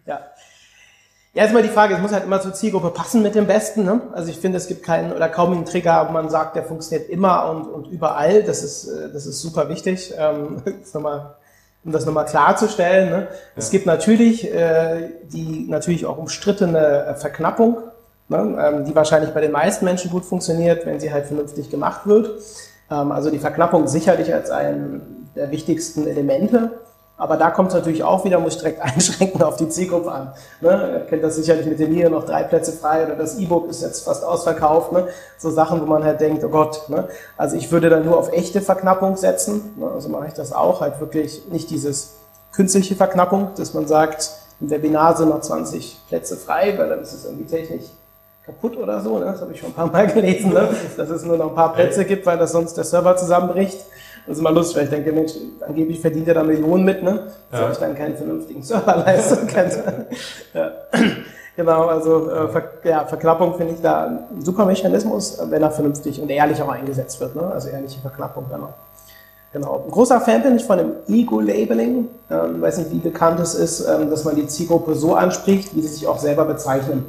ja. 0.05 0.19
Ja, 1.33 1.45
ist 1.45 1.53
mal 1.53 1.61
die 1.61 1.69
Frage, 1.69 1.93
es 1.95 2.01
muss 2.01 2.11
halt 2.11 2.23
immer 2.25 2.41
zur 2.41 2.53
Zielgruppe 2.53 2.89
passen 2.89 3.21
mit 3.21 3.35
dem 3.35 3.47
Besten. 3.47 3.83
Ne? 3.85 4.01
Also 4.13 4.29
ich 4.29 4.37
finde, 4.37 4.57
es 4.57 4.67
gibt 4.67 4.83
keinen 4.83 5.13
oder 5.13 5.29
kaum 5.29 5.51
einen 5.53 5.65
Trigger, 5.65 6.05
wo 6.07 6.11
man 6.13 6.29
sagt, 6.29 6.55
der 6.55 6.63
funktioniert 6.63 7.09
immer 7.09 7.49
und, 7.51 7.67
und 7.67 7.87
überall. 7.87 8.43
Das 8.43 8.63
ist, 8.63 8.87
äh, 8.87 9.11
das 9.11 9.25
ist 9.25 9.41
super 9.41 9.69
wichtig. 9.69 10.13
Ähm, 10.17 10.61
ist 10.81 10.95
nochmal 10.95 11.35
um 11.83 11.91
das 11.91 12.05
nochmal 12.05 12.25
klarzustellen. 12.25 13.09
Ne? 13.09 13.21
Ja. 13.21 13.27
Es 13.55 13.71
gibt 13.71 13.85
natürlich 13.85 14.51
äh, 14.53 15.09
die 15.31 15.65
natürlich 15.67 16.05
auch 16.05 16.17
umstrittene 16.17 17.05
äh, 17.05 17.15
Verknappung, 17.15 17.77
ne? 18.29 18.57
ähm, 18.59 18.85
die 18.85 18.95
wahrscheinlich 18.95 19.31
bei 19.31 19.41
den 19.41 19.51
meisten 19.51 19.85
Menschen 19.85 20.11
gut 20.11 20.25
funktioniert, 20.25 20.85
wenn 20.85 20.99
sie 20.99 21.11
halt 21.11 21.25
vernünftig 21.25 21.69
gemacht 21.69 22.05
wird. 22.05 22.41
Ähm, 22.91 23.11
also 23.11 23.31
die 23.31 23.39
Verknappung 23.39 23.87
sicherlich 23.87 24.33
als 24.33 24.51
ein 24.51 25.01
der 25.35 25.51
wichtigsten 25.51 26.07
Elemente. 26.07 26.71
Aber 27.21 27.37
da 27.37 27.51
kommt 27.51 27.67
es 27.67 27.75
natürlich 27.75 28.03
auch 28.03 28.25
wieder, 28.25 28.39
muss 28.39 28.55
ich 28.55 28.61
direkt 28.61 28.81
einschränken 28.81 29.43
auf 29.43 29.55
die 29.55 29.69
Zielgruppe 29.69 30.11
an. 30.11 30.33
Ne? 30.59 30.69
Ihr 30.91 30.99
kennt 31.01 31.23
das 31.23 31.35
sicherlich 31.35 31.67
mit 31.67 31.77
dem 31.77 31.93
hier 31.93 32.09
noch 32.09 32.25
drei 32.25 32.41
Plätze 32.41 32.71
frei 32.71 33.05
oder 33.05 33.15
das 33.15 33.37
E-Book 33.37 33.69
ist 33.69 33.83
jetzt 33.83 34.05
fast 34.05 34.25
ausverkauft. 34.25 34.91
Ne? 34.91 35.07
So 35.37 35.51
Sachen, 35.51 35.79
wo 35.81 35.85
man 35.85 36.03
halt 36.03 36.19
denkt, 36.19 36.43
oh 36.43 36.49
Gott. 36.49 36.89
Ne? 36.89 37.07
Also 37.37 37.57
ich 37.57 37.71
würde 37.71 37.91
dann 37.91 38.05
nur 38.05 38.17
auf 38.17 38.33
echte 38.33 38.59
Verknappung 38.59 39.17
setzen. 39.17 39.75
Ne? 39.77 39.87
Also 39.91 40.09
mache 40.09 40.29
ich 40.29 40.33
das 40.33 40.51
auch. 40.51 40.81
Halt 40.81 40.99
wirklich 40.99 41.47
nicht 41.51 41.69
dieses 41.69 42.15
künstliche 42.53 42.95
Verknappung, 42.95 43.49
dass 43.55 43.75
man 43.75 43.85
sagt, 43.85 44.31
im 44.59 44.71
Webinar 44.71 45.15
sind 45.15 45.29
noch 45.29 45.41
20 45.41 46.01
Plätze 46.07 46.35
frei, 46.37 46.73
weil 46.79 46.89
dann 46.89 47.01
ist 47.01 47.13
es 47.13 47.25
irgendwie 47.25 47.45
technisch 47.45 47.85
kaputt 48.43 48.75
oder 48.77 48.99
so. 48.99 49.19
Ne? 49.19 49.25
Das 49.25 49.41
habe 49.41 49.53
ich 49.53 49.59
schon 49.59 49.69
ein 49.69 49.75
paar 49.75 49.91
Mal 49.91 50.07
gelesen, 50.11 50.53
ne? 50.53 50.69
dass 50.97 51.09
es 51.11 51.23
nur 51.23 51.37
noch 51.37 51.49
ein 51.49 51.55
paar 51.55 51.73
Plätze 51.73 52.03
gibt, 52.03 52.25
weil 52.25 52.39
das 52.39 52.51
sonst 52.51 52.73
der 52.73 52.83
Server 52.83 53.15
zusammenbricht. 53.15 53.77
Das 54.27 54.37
ist 54.37 54.39
immer 54.39 54.51
lustig, 54.51 54.77
weil 54.77 54.83
ich 54.85 54.89
denke, 54.89 55.11
Mensch, 55.11 55.33
angeblich 55.67 55.99
verdient 55.99 56.27
er 56.27 56.35
da 56.35 56.43
Millionen 56.43 56.83
mit, 56.83 57.03
ne? 57.03 57.27
Ja. 57.51 57.59
Soll 57.59 57.71
ich 57.71 57.77
dann 57.77 57.95
keinen 57.95 58.15
vernünftigen 58.15 58.61
Server 58.61 58.95
leisten 59.05 59.47
kann. 59.47 59.71
ja. 60.53 60.71
Genau, 61.57 61.87
also 61.87 62.31
äh, 62.31 62.47
Ver 62.47 62.63
ja, 62.85 63.05
Verknappung 63.05 63.55
finde 63.55 63.73
ich 63.73 63.81
da 63.81 64.05
ein 64.05 64.41
super 64.41 64.65
Mechanismus, 64.65 65.37
wenn 65.49 65.61
er 65.61 65.69
vernünftig 65.69 66.21
und 66.21 66.29
ehrlich 66.29 66.61
auch 66.61 66.69
eingesetzt 66.69 67.19
wird. 67.19 67.35
Ne? 67.35 67.43
Also 67.43 67.67
ehrliche 67.67 67.99
Verknappung 67.99 68.45
dann 68.49 68.63
auch. 68.63 68.73
Genau. 69.53 69.83
Ein 69.85 69.91
großer 69.91 70.21
Fan 70.21 70.43
bin 70.43 70.55
ich 70.55 70.63
von 70.63 70.77
dem 70.77 70.91
Ego-Labeling. 71.09 72.07
Ähm, 72.29 72.61
weiß 72.61 72.77
nicht, 72.77 72.91
wie 72.91 72.99
bekannt 72.99 73.39
es 73.41 73.53
ist, 73.53 73.81
ähm, 73.81 74.09
dass 74.09 74.23
man 74.23 74.35
die 74.35 74.47
Zielgruppe 74.47 74.95
so 74.95 75.13
anspricht, 75.13 75.75
wie 75.75 75.81
sie 75.81 75.89
sich 75.89 76.07
auch 76.07 76.19
selber 76.19 76.45
bezeichnen. 76.45 77.05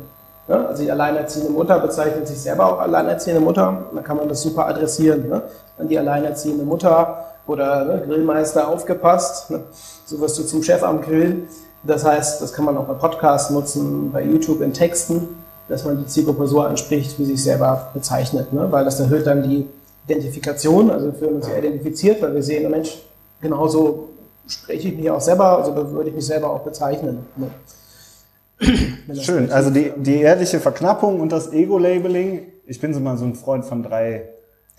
Ja, 0.49 0.67
also 0.67 0.83
die 0.83 0.91
alleinerziehende 0.91 1.53
Mutter 1.53 1.79
bezeichnet 1.79 2.27
sich 2.27 2.41
selber 2.41 2.67
auch 2.67 2.81
alleinerziehende 2.81 3.41
Mutter. 3.41 3.85
Dann 3.95 4.03
kann 4.03 4.17
man 4.17 4.29
das 4.29 4.43
super 4.43 4.67
adressieren. 4.67 5.29
Ne? 5.29 5.43
An 5.79 5.89
die 5.89 5.99
alleinerziehende 5.99 6.65
Mutter 6.65 7.27
oder 7.47 7.85
ne, 7.85 8.03
Grillmeister 8.05 8.69
aufgepasst. 8.69 9.51
Ne? 9.51 9.61
So 10.05 10.21
wirst 10.21 10.39
du 10.39 10.43
zum 10.43 10.63
Chef 10.63 10.83
am 10.83 11.01
Grill. 11.01 11.49
Das 11.85 12.05
heißt, 12.05 12.43
das 12.43 12.53
kann 12.53 12.65
man 12.65 12.77
auch 12.77 12.85
bei 12.85 12.95
Podcasts 12.95 13.51
nutzen, 13.51 14.11
bei 14.13 14.23
YouTube 14.23 14.61
in 14.63 14.73
Texten, 14.73 15.29
dass 15.69 15.85
man 15.85 15.99
die 15.99 16.07
Zielgruppe 16.07 16.47
so 16.47 16.61
anspricht, 16.61 17.19
wie 17.19 17.25
sie 17.25 17.33
sich 17.33 17.45
selber 17.45 17.91
bezeichnet. 17.95 18.53
Ne? 18.53 18.67
Weil 18.71 18.85
das 18.85 18.99
erhöht 18.99 19.27
dann 19.27 19.45
die 19.45 19.69
Identifikation. 20.07 20.91
Also 20.91 21.07
wir 21.07 21.15
fühlen 21.15 21.37
uns 21.37 21.49
ja 21.49 21.57
identifiziert, 21.57 22.21
weil 22.21 22.35
wir 22.35 22.43
sehen, 22.43 22.69
Mensch, 22.69 23.01
genauso 23.41 24.09
spreche 24.47 24.89
ich 24.89 24.97
mich 24.97 25.11
auch 25.11 25.21
selber, 25.21 25.59
also 25.59 25.75
würde 25.93 26.11
ich 26.11 26.17
mich 26.17 26.27
selber 26.27 26.51
auch 26.51 26.61
bezeichnen. 26.61 27.27
Ne? 27.37 27.47
Schön, 29.21 29.51
also 29.51 29.71
die, 29.71 29.93
die 29.97 30.21
ehrliche 30.21 30.61
Verknappung 30.61 31.21
und 31.21 31.33
das 31.33 31.53
Ego-Labeling. 31.53 32.53
Ich 32.67 32.81
bin 32.81 32.95
so 32.95 33.01
mal 33.01 33.17
so 33.17 33.25
ein 33.25 33.35
Freund 33.35 33.65
von 33.65 33.83
drei, 33.83 34.29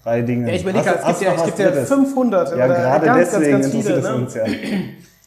drei 0.03 0.21
Dingen. 0.21 0.47
Ja, 0.47 0.53
ich 0.53 0.61
überlege, 0.61 0.89
es 0.89 1.05
gibt 1.05 1.21
ja, 1.21 1.33
es 1.33 1.43
gibt 1.45 1.59
ja 1.59 1.71
500 1.71 2.57
ja, 2.57 2.67
gerade 2.67 3.05
ganz, 3.05 3.31
deswegen 3.31 3.51
ganz, 3.51 3.71
ganz 3.71 3.85
viele, 3.85 3.95
interessiert 3.95 4.17
ne? 4.17 4.23
uns 4.23 4.33
ja. 4.35 4.45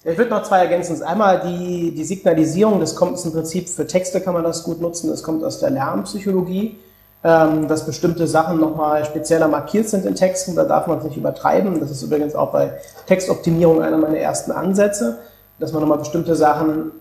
Ich 0.08 0.16
würde 0.16 0.30
noch 0.30 0.44
zwei 0.44 0.60
ergänzen. 0.60 1.02
Einmal 1.02 1.40
die, 1.40 1.92
die 1.92 2.04
Signalisierung, 2.04 2.78
das 2.78 2.94
kommt 2.94 3.22
im 3.24 3.32
Prinzip 3.32 3.68
für 3.68 3.88
Texte 3.88 4.20
kann 4.20 4.34
man 4.34 4.44
das 4.44 4.62
gut 4.62 4.80
nutzen, 4.80 5.10
das 5.10 5.24
kommt 5.24 5.42
aus 5.42 5.58
der 5.58 5.70
Lernpsychologie, 5.70 6.76
ähm, 7.24 7.66
dass 7.66 7.86
bestimmte 7.86 8.28
Sachen 8.28 8.60
nochmal 8.60 9.04
spezieller 9.04 9.48
markiert 9.48 9.88
sind 9.88 10.06
in 10.06 10.14
Texten, 10.14 10.54
da 10.54 10.62
darf 10.62 10.86
man 10.86 10.98
es 10.98 11.04
nicht 11.04 11.16
übertreiben. 11.16 11.80
Das 11.80 11.90
ist 11.90 12.02
übrigens 12.02 12.36
auch 12.36 12.52
bei 12.52 12.74
Textoptimierung 13.06 13.82
einer 13.82 13.98
meiner 13.98 14.18
ersten 14.18 14.52
Ansätze, 14.52 15.18
dass 15.58 15.72
man 15.72 15.80
nochmal 15.80 15.98
bestimmte 15.98 16.36
Sachen 16.36 16.92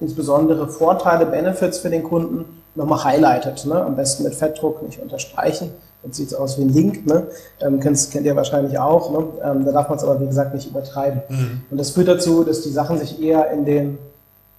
insbesondere 0.00 0.68
Vorteile, 0.68 1.26
Benefits 1.26 1.78
für 1.78 1.90
den 1.90 2.02
Kunden 2.02 2.44
nochmal 2.74 3.04
highlightet. 3.04 3.64
Ne? 3.66 3.82
Am 3.82 3.96
besten 3.96 4.24
mit 4.24 4.34
Fettdruck 4.34 4.82
nicht 4.82 5.00
unterstreichen. 5.00 5.70
Jetzt 6.04 6.16
sieht 6.16 6.28
es 6.28 6.34
aus 6.34 6.58
wie 6.58 6.62
ein 6.62 6.72
Link. 6.72 7.06
Ne? 7.06 7.26
Ähm, 7.60 7.80
kennt, 7.80 8.10
kennt 8.10 8.26
ihr 8.26 8.36
wahrscheinlich 8.36 8.78
auch. 8.78 9.10
Ne? 9.10 9.26
Ähm, 9.42 9.64
da 9.64 9.72
darf 9.72 9.88
man 9.88 9.98
es 9.98 10.04
aber, 10.04 10.20
wie 10.20 10.26
gesagt, 10.26 10.54
nicht 10.54 10.68
übertreiben. 10.68 11.22
Mhm. 11.28 11.62
Und 11.70 11.78
das 11.78 11.90
führt 11.90 12.08
dazu, 12.08 12.44
dass 12.44 12.62
die 12.62 12.70
Sachen 12.70 12.98
sich 12.98 13.20
eher 13.20 13.50
in 13.50 13.64
den 13.64 13.98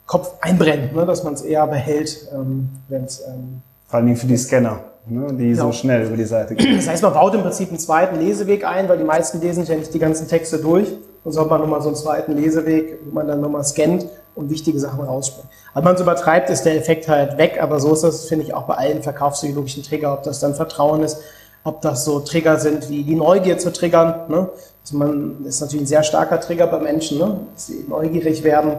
Kopf 0.05 0.33
einbrennen, 0.41 0.93
ne? 0.95 1.05
dass 1.05 1.23
man 1.23 1.33
es 1.33 1.41
eher 1.41 1.67
behält, 1.67 2.27
ähm, 2.33 2.69
wenn 2.87 3.05
es... 3.05 3.21
Ähm, 3.21 3.61
Vor 3.87 3.99
allem 3.99 4.15
für 4.15 4.27
die 4.27 4.37
Scanner. 4.37 4.79
Ne, 5.09 5.27
die 5.33 5.51
genau. 5.51 5.67
so 5.67 5.71
schnell 5.71 6.05
über 6.05 6.17
die 6.17 6.25
Seite 6.25 6.55
gehen. 6.55 6.75
Das 6.75 6.87
heißt, 6.87 7.01
man 7.01 7.13
baut 7.13 7.33
im 7.33 7.41
Prinzip 7.41 7.69
einen 7.69 7.79
zweiten 7.79 8.19
Leseweg 8.19 8.65
ein, 8.65 8.89
weil 8.89 8.97
die 8.97 9.05
meisten 9.05 9.39
lesen 9.39 9.61
sich 9.61 9.69
ja 9.69 9.75
nicht 9.75 9.93
die 9.93 9.99
ganzen 9.99 10.27
Texte 10.27 10.57
durch. 10.57 10.87
Und 11.23 11.31
so 11.31 11.41
hat 11.41 11.49
man 11.49 11.61
nochmal 11.61 11.81
so 11.81 11.87
einen 11.87 11.95
zweiten 11.95 12.35
Leseweg, 12.35 12.99
wo 13.05 13.13
man 13.13 13.27
dann 13.27 13.41
nochmal 13.41 13.63
scannt 13.63 14.07
und 14.35 14.49
wichtige 14.49 14.79
Sachen 14.79 15.03
rausspringen. 15.03 15.49
Wenn 15.73 15.83
man 15.83 15.95
es 15.95 16.01
übertreibt, 16.01 16.49
ist 16.49 16.63
der 16.63 16.75
Effekt 16.75 17.07
halt 17.07 17.37
weg, 17.37 17.59
aber 17.61 17.79
so 17.79 17.93
ist 17.93 18.03
das, 18.03 18.25
finde 18.25 18.45
ich, 18.45 18.53
auch 18.53 18.63
bei 18.63 18.75
allen 18.75 19.01
verkaufspsychologischen 19.01 19.83
Trigger, 19.83 20.13
ob 20.13 20.23
das 20.23 20.39
dann 20.39 20.55
Vertrauen 20.55 21.03
ist, 21.03 21.17
ob 21.63 21.81
das 21.81 22.05
so 22.05 22.19
Trigger 22.19 22.59
sind 22.59 22.89
wie 22.89 23.03
die 23.03 23.15
Neugier 23.15 23.57
zu 23.57 23.73
triggern. 23.73 24.29
Ne? 24.29 24.49
Also 24.81 24.97
man 24.97 25.45
ist 25.45 25.59
natürlich 25.59 25.83
ein 25.83 25.87
sehr 25.87 26.03
starker 26.03 26.39
Trigger 26.39 26.67
bei 26.67 26.79
Menschen, 26.79 27.17
ne? 27.17 27.39
dass 27.53 27.67
sie 27.67 27.85
neugierig 27.87 28.43
werden 28.43 28.77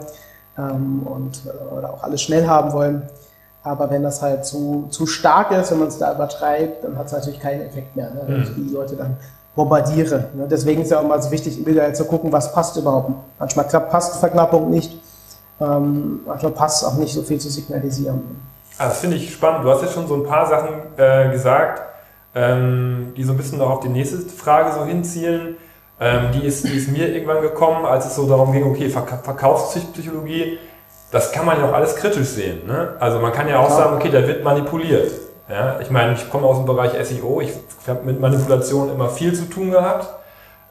ähm, 0.56 1.02
und 1.04 1.42
äh, 1.46 1.74
oder 1.74 1.92
auch 1.92 2.02
alles 2.02 2.22
schnell 2.22 2.46
haben 2.46 2.72
wollen. 2.72 3.02
Aber 3.62 3.90
wenn 3.90 4.02
das 4.02 4.22
halt 4.22 4.44
zu, 4.44 4.86
zu 4.90 5.06
stark 5.06 5.50
ist, 5.50 5.70
wenn 5.70 5.80
man 5.80 5.88
es 5.88 5.98
da 5.98 6.14
übertreibt, 6.14 6.84
dann 6.84 6.96
hat 6.96 7.06
es 7.06 7.12
natürlich 7.12 7.40
keinen 7.40 7.62
Effekt 7.62 7.96
mehr. 7.96 8.10
Ne? 8.10 8.22
Wenn 8.26 8.42
ich 8.42 8.54
die 8.54 8.72
Leute 8.72 8.96
dann 8.96 9.16
bombardiere. 9.54 10.28
Ne? 10.34 10.46
Deswegen 10.48 10.82
ist 10.82 10.90
ja 10.90 11.00
auch 11.00 11.06
mal 11.06 11.20
so 11.20 11.30
wichtig, 11.30 11.66
wieder 11.66 11.92
zu 11.92 12.04
gucken, 12.04 12.32
was 12.32 12.52
passt 12.52 12.76
überhaupt. 12.76 13.10
Manchmal 13.38 13.66
klappt, 13.66 13.90
passt 13.90 14.16
Verknappung 14.16 14.70
nicht 14.70 14.98
ähm, 15.60 16.20
manchmal 16.26 16.52
passt 16.52 16.82
es 16.82 16.88
auch 16.88 16.94
nicht 16.94 17.12
so 17.12 17.22
viel 17.22 17.38
zu 17.38 17.48
signalisieren. 17.50 18.40
Das 18.78 19.00
finde 19.00 19.16
ich 19.16 19.32
spannend. 19.32 19.64
Du 19.64 19.70
hast 19.70 19.82
jetzt 19.82 19.94
schon 19.94 20.06
so 20.06 20.14
ein 20.14 20.24
paar 20.24 20.46
Sachen 20.46 20.74
äh, 20.96 21.30
gesagt, 21.30 21.82
ähm, 22.34 23.12
die 23.16 23.24
so 23.24 23.32
ein 23.32 23.36
bisschen 23.36 23.58
noch 23.58 23.70
auf 23.70 23.80
die 23.80 23.88
nächste 23.88 24.18
Frage 24.18 24.72
so 24.72 24.84
hinzielen. 24.84 25.56
Ähm, 26.00 26.30
die, 26.32 26.46
ist, 26.46 26.64
die 26.64 26.76
ist 26.76 26.92
mir 26.92 27.12
irgendwann 27.12 27.42
gekommen, 27.42 27.84
als 27.84 28.06
es 28.06 28.14
so 28.14 28.28
darum 28.28 28.52
ging, 28.52 28.64
okay, 28.70 28.88
Verk 28.88 29.24
Verkaufspsychologie, 29.24 30.58
das 31.10 31.32
kann 31.32 31.46
man 31.46 31.58
ja 31.58 31.68
auch 31.68 31.72
alles 31.72 31.96
kritisch 31.96 32.28
sehen. 32.28 32.66
Ne? 32.66 32.94
Also 33.00 33.18
man 33.18 33.32
kann 33.32 33.48
ja 33.48 33.58
auch 33.58 33.70
sagen, 33.70 33.96
okay, 33.96 34.10
da 34.10 34.26
wird 34.26 34.44
manipuliert. 34.44 35.10
Ja? 35.48 35.80
Ich 35.80 35.90
meine, 35.90 36.12
ich 36.14 36.28
komme 36.30 36.46
aus 36.46 36.58
dem 36.58 36.66
Bereich 36.66 36.92
SEO, 37.06 37.40
ich 37.40 37.52
habe 37.86 38.04
mit 38.04 38.20
Manipulation 38.20 38.90
immer 38.90 39.08
viel 39.08 39.34
zu 39.34 39.48
tun 39.48 39.70
gehabt. 39.70 40.08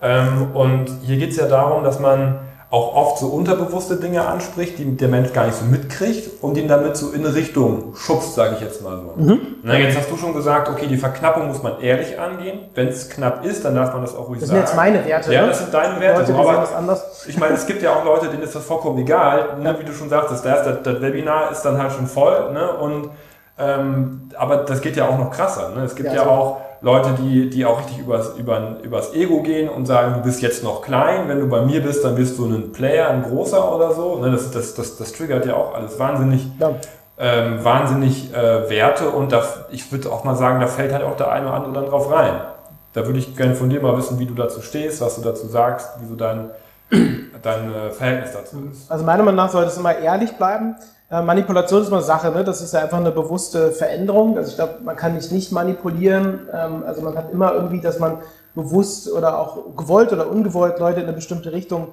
Ähm, 0.01 0.51
und 0.53 0.89
hier 1.03 1.17
geht 1.17 1.31
es 1.31 1.37
ja 1.37 1.47
darum, 1.47 1.83
dass 1.83 1.99
man 1.99 2.39
auch 2.69 2.95
oft 2.95 3.19
so 3.19 3.27
unterbewusste 3.27 3.95
Dinge 3.95 4.27
anspricht, 4.27 4.77
die 4.77 4.97
der 4.97 5.07
Mensch 5.07 5.31
gar 5.31 5.45
nicht 5.45 5.57
so 5.57 5.63
mitkriegt 5.63 6.43
und 6.43 6.57
ihn 6.57 6.67
damit 6.67 6.97
so 6.97 7.11
in 7.11 7.25
eine 7.25 7.33
Richtung 7.33 7.95
schubst, 7.95 8.35
sage 8.35 8.55
ich 8.55 8.61
jetzt 8.61 8.83
mal 8.83 8.97
so. 8.97 9.21
Mhm. 9.21 9.39
Na, 9.63 9.77
jetzt 9.77 9.97
hast 9.97 10.11
du 10.11 10.17
schon 10.17 10.33
gesagt, 10.33 10.67
okay, 10.67 10.85
die 10.87 10.97
Verknappung 10.97 11.47
muss 11.47 11.63
man 11.63 11.79
ehrlich 11.79 12.19
angehen. 12.19 12.59
Wenn 12.75 12.89
es 12.89 13.09
knapp 13.09 13.45
ist, 13.45 13.63
dann 13.63 13.75
darf 13.75 13.93
man 13.93 14.01
das 14.01 14.13
auch 14.13 14.27
ruhig 14.27 14.41
das 14.41 14.49
sagen. 14.49 14.61
Das 14.61 14.71
sind 14.71 14.79
jetzt 14.79 14.93
meine 14.93 15.05
Werte. 15.05 15.33
Ja, 15.33 15.43
ne? 15.43 15.47
das 15.47 15.59
sind 15.59 15.73
deine 15.73 16.01
Werte. 16.01 16.19
Leute, 16.19 16.33
so, 16.33 16.39
aber 16.39 16.53
das 16.59 16.73
anders. 16.73 17.25
Ich 17.25 17.37
meine, 17.37 17.53
es 17.53 17.65
gibt 17.65 17.81
ja 17.81 17.93
auch 17.93 18.03
Leute, 18.03 18.27
denen 18.27 18.43
ist 18.43 18.53
das 18.53 18.65
vollkommen 18.65 18.97
egal. 18.97 19.59
Ne? 19.61 19.73
Wie 19.79 19.85
du 19.85 19.93
schon 19.93 20.09
sagtest, 20.09 20.43
das, 20.43 20.65
das, 20.65 20.83
das 20.83 21.01
Webinar 21.01 21.51
ist 21.51 21.61
dann 21.61 21.81
halt 21.81 21.93
schon 21.93 22.07
voll. 22.07 22.51
Ne? 22.51 22.69
Und 22.73 23.11
ähm, 23.57 24.29
aber 24.37 24.57
das 24.57 24.81
geht 24.81 24.97
ja 24.97 25.07
auch 25.07 25.17
noch 25.17 25.31
krasser. 25.31 25.69
Ne? 25.69 25.83
Es 25.83 25.95
gibt 25.95 26.09
ja, 26.09 26.15
ja 26.15 26.21
also 26.21 26.31
auch 26.31 26.61
Leute, 26.81 27.09
die, 27.19 27.49
die 27.49 27.65
auch 27.65 27.79
richtig 27.79 27.99
übers, 27.99 28.35
über, 28.37 28.77
übers 28.83 29.13
Ego 29.13 29.41
gehen 29.41 29.69
und 29.69 29.85
sagen, 29.85 30.15
du 30.15 30.21
bist 30.21 30.41
jetzt 30.41 30.63
noch 30.63 30.81
klein, 30.81 31.27
wenn 31.27 31.39
du 31.39 31.47
bei 31.47 31.61
mir 31.61 31.81
bist, 31.81 32.03
dann 32.03 32.15
bist 32.15 32.37
du 32.37 32.45
ein 32.45 32.71
Player, 32.71 33.09
ein 33.09 33.23
großer 33.23 33.73
oder 33.75 33.93
so. 33.93 34.17
Ne, 34.17 34.31
das, 34.31 34.51
das, 34.51 34.75
das, 34.75 34.97
das 34.97 35.13
triggert 35.13 35.45
ja 35.45 35.55
auch 35.55 35.73
alles 35.73 35.97
wahnsinnig, 35.97 36.47
ja. 36.59 36.71
ähm, 37.17 37.63
wahnsinnig 37.63 38.33
äh, 38.33 38.69
Werte 38.69 39.09
und 39.09 39.31
da, 39.31 39.43
ich 39.71 39.91
würde 39.91 40.11
auch 40.11 40.23
mal 40.23 40.35
sagen, 40.35 40.59
da 40.59 40.67
fällt 40.67 40.93
halt 40.93 41.03
auch 41.03 41.17
der 41.17 41.31
eine 41.31 41.47
oder 41.47 41.55
andere 41.55 41.73
dann 41.73 41.85
drauf 41.85 42.11
rein. 42.11 42.33
Da 42.93 43.05
würde 43.05 43.19
ich 43.19 43.35
gerne 43.35 43.55
von 43.55 43.69
dir 43.69 43.81
mal 43.81 43.97
wissen, 43.97 44.19
wie 44.19 44.25
du 44.25 44.33
dazu 44.33 44.61
stehst, 44.61 45.01
was 45.01 45.15
du 45.15 45.21
dazu 45.21 45.47
sagst, 45.47 45.89
wie 46.01 46.07
so 46.07 46.15
dein, 46.15 46.49
dein 47.41 47.73
äh, 47.73 47.91
Verhältnis 47.91 48.31
dazu 48.33 48.57
ist. 48.71 48.91
Also 48.91 49.05
meiner 49.05 49.23
Meinung 49.23 49.37
nach 49.37 49.49
sollte 49.49 49.69
es 49.69 49.77
immer 49.77 49.95
ehrlich 49.97 50.37
bleiben. 50.37 50.75
Äh, 51.09 51.21
Manipulation 51.21 51.81
ist 51.81 51.89
mal 51.89 52.01
Sache, 52.01 52.31
ne? 52.31 52.43
das 52.43 52.61
ist 52.61 52.73
ja 52.73 52.81
einfach 52.81 52.97
eine 52.97 53.11
bewusste 53.11 53.71
Veränderung. 53.71 54.37
Also 54.37 54.49
ich 54.49 54.55
glaube, 54.55 54.79
man 54.83 54.95
kann 54.95 55.15
nicht 55.15 55.31
nicht 55.31 55.51
manipulieren. 55.51 56.47
Ähm, 56.53 56.83
also 56.85 57.01
man 57.01 57.15
hat 57.15 57.31
immer 57.31 57.53
irgendwie, 57.53 57.79
dass 57.79 57.99
man 57.99 58.17
bewusst 58.55 59.11
oder 59.11 59.39
auch 59.39 59.75
gewollt 59.75 60.11
oder 60.11 60.29
ungewollt 60.29 60.79
Leute 60.79 60.99
in 60.99 61.05
eine 61.05 61.13
bestimmte 61.13 61.51
Richtung 61.51 61.89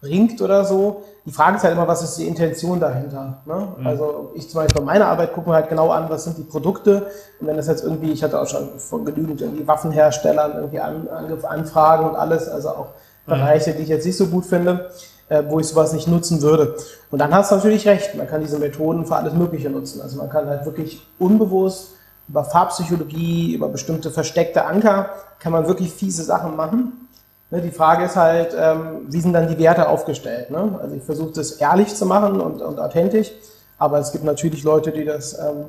bringt 0.00 0.40
oder 0.42 0.64
so. 0.64 1.04
Die 1.24 1.30
Frage 1.30 1.56
ist 1.56 1.64
halt 1.64 1.74
immer, 1.74 1.88
was 1.88 2.02
ist 2.02 2.16
die 2.18 2.26
Intention 2.26 2.80
dahinter? 2.80 3.42
Ne? 3.46 3.68
Mhm. 3.78 3.86
Also 3.86 4.30
ich 4.34 4.48
zum 4.48 4.60
Beispiel 4.60 4.80
bei 4.80 4.86
meiner 4.86 5.06
Arbeit 5.06 5.32
gucke 5.32 5.48
mir 5.48 5.56
halt 5.56 5.68
genau 5.68 5.90
an, 5.90 6.08
was 6.10 6.24
sind 6.24 6.38
die 6.38 6.42
Produkte. 6.42 7.06
Und 7.40 7.46
wenn 7.46 7.56
das 7.56 7.66
jetzt 7.66 7.84
irgendwie, 7.84 8.12
ich 8.12 8.22
hatte 8.22 8.40
auch 8.40 8.46
schon 8.46 8.78
von 8.78 9.04
genügend 9.04 9.40
irgendwie 9.40 9.66
Waffenherstellern 9.66 10.52
irgendwie 10.54 10.80
an, 10.80 11.08
an, 11.08 11.44
Anfragen 11.44 12.08
und 12.08 12.16
alles, 12.16 12.48
also 12.48 12.70
auch. 12.70 12.88
Bereiche, 13.26 13.72
die 13.72 13.82
ich 13.82 13.88
jetzt 13.88 14.06
nicht 14.06 14.16
so 14.16 14.26
gut 14.26 14.46
finde 14.46 14.90
äh, 15.28 15.42
wo 15.48 15.60
ich 15.60 15.66
sowas 15.66 15.92
nicht 15.92 16.08
nutzen 16.08 16.42
würde. 16.42 16.76
Und 17.10 17.18
dann 17.18 17.34
hast 17.34 17.50
du 17.50 17.56
natürlich 17.56 17.86
recht, 17.86 18.14
man 18.14 18.26
kann 18.26 18.40
diese 18.40 18.58
Methoden 18.58 19.06
für 19.06 19.16
alles 19.16 19.34
Mögliche 19.34 19.70
nutzen. 19.70 20.00
Also 20.00 20.18
man 20.18 20.28
kann 20.28 20.48
halt 20.48 20.64
wirklich 20.64 21.06
unbewusst 21.18 21.94
über 22.28 22.44
Farbpsychologie, 22.44 23.54
über 23.54 23.68
bestimmte 23.68 24.10
versteckte 24.10 24.64
Anker, 24.64 25.10
kann 25.38 25.52
man 25.52 25.66
wirklich 25.66 25.92
fiese 25.92 26.24
Sachen 26.24 26.56
machen. 26.56 27.08
Ne, 27.50 27.60
die 27.60 27.70
Frage 27.70 28.04
ist 28.04 28.16
halt, 28.16 28.56
ähm, 28.58 29.06
wie 29.08 29.20
sind 29.20 29.32
dann 29.32 29.46
die 29.46 29.58
Werte 29.58 29.88
aufgestellt? 29.88 30.50
Ne? 30.50 30.78
Also 30.82 30.96
ich 30.96 31.02
versuche 31.04 31.32
das 31.32 31.52
ehrlich 31.52 31.94
zu 31.94 32.04
machen 32.04 32.40
und, 32.40 32.60
und 32.60 32.80
authentisch, 32.80 33.30
aber 33.78 33.98
es 33.98 34.10
gibt 34.10 34.24
natürlich 34.24 34.64
Leute, 34.64 34.90
die 34.90 35.04
das 35.04 35.38
ähm, 35.38 35.66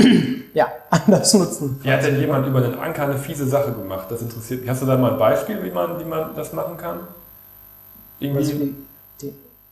ja, 0.54 0.68
anders 0.90 1.34
nutzen. 1.34 1.80
Wie 1.82 1.90
hat 1.90 2.04
denn 2.04 2.18
jemand 2.18 2.46
über 2.46 2.60
den 2.60 2.78
Anker 2.78 3.04
eine 3.04 3.18
fiese 3.18 3.46
Sache 3.46 3.72
gemacht? 3.72 4.06
Das 4.10 4.22
interessiert 4.22 4.60
mich. 4.60 4.70
Hast 4.70 4.82
du 4.82 4.86
da 4.86 4.96
mal 4.96 5.12
ein 5.12 5.18
Beispiel, 5.18 5.62
wie 5.62 5.70
man, 5.70 5.98
wie 5.98 6.04
man 6.04 6.34
das 6.34 6.52
machen 6.52 6.76
kann? 6.76 7.00
Irgendwie, 8.18 8.74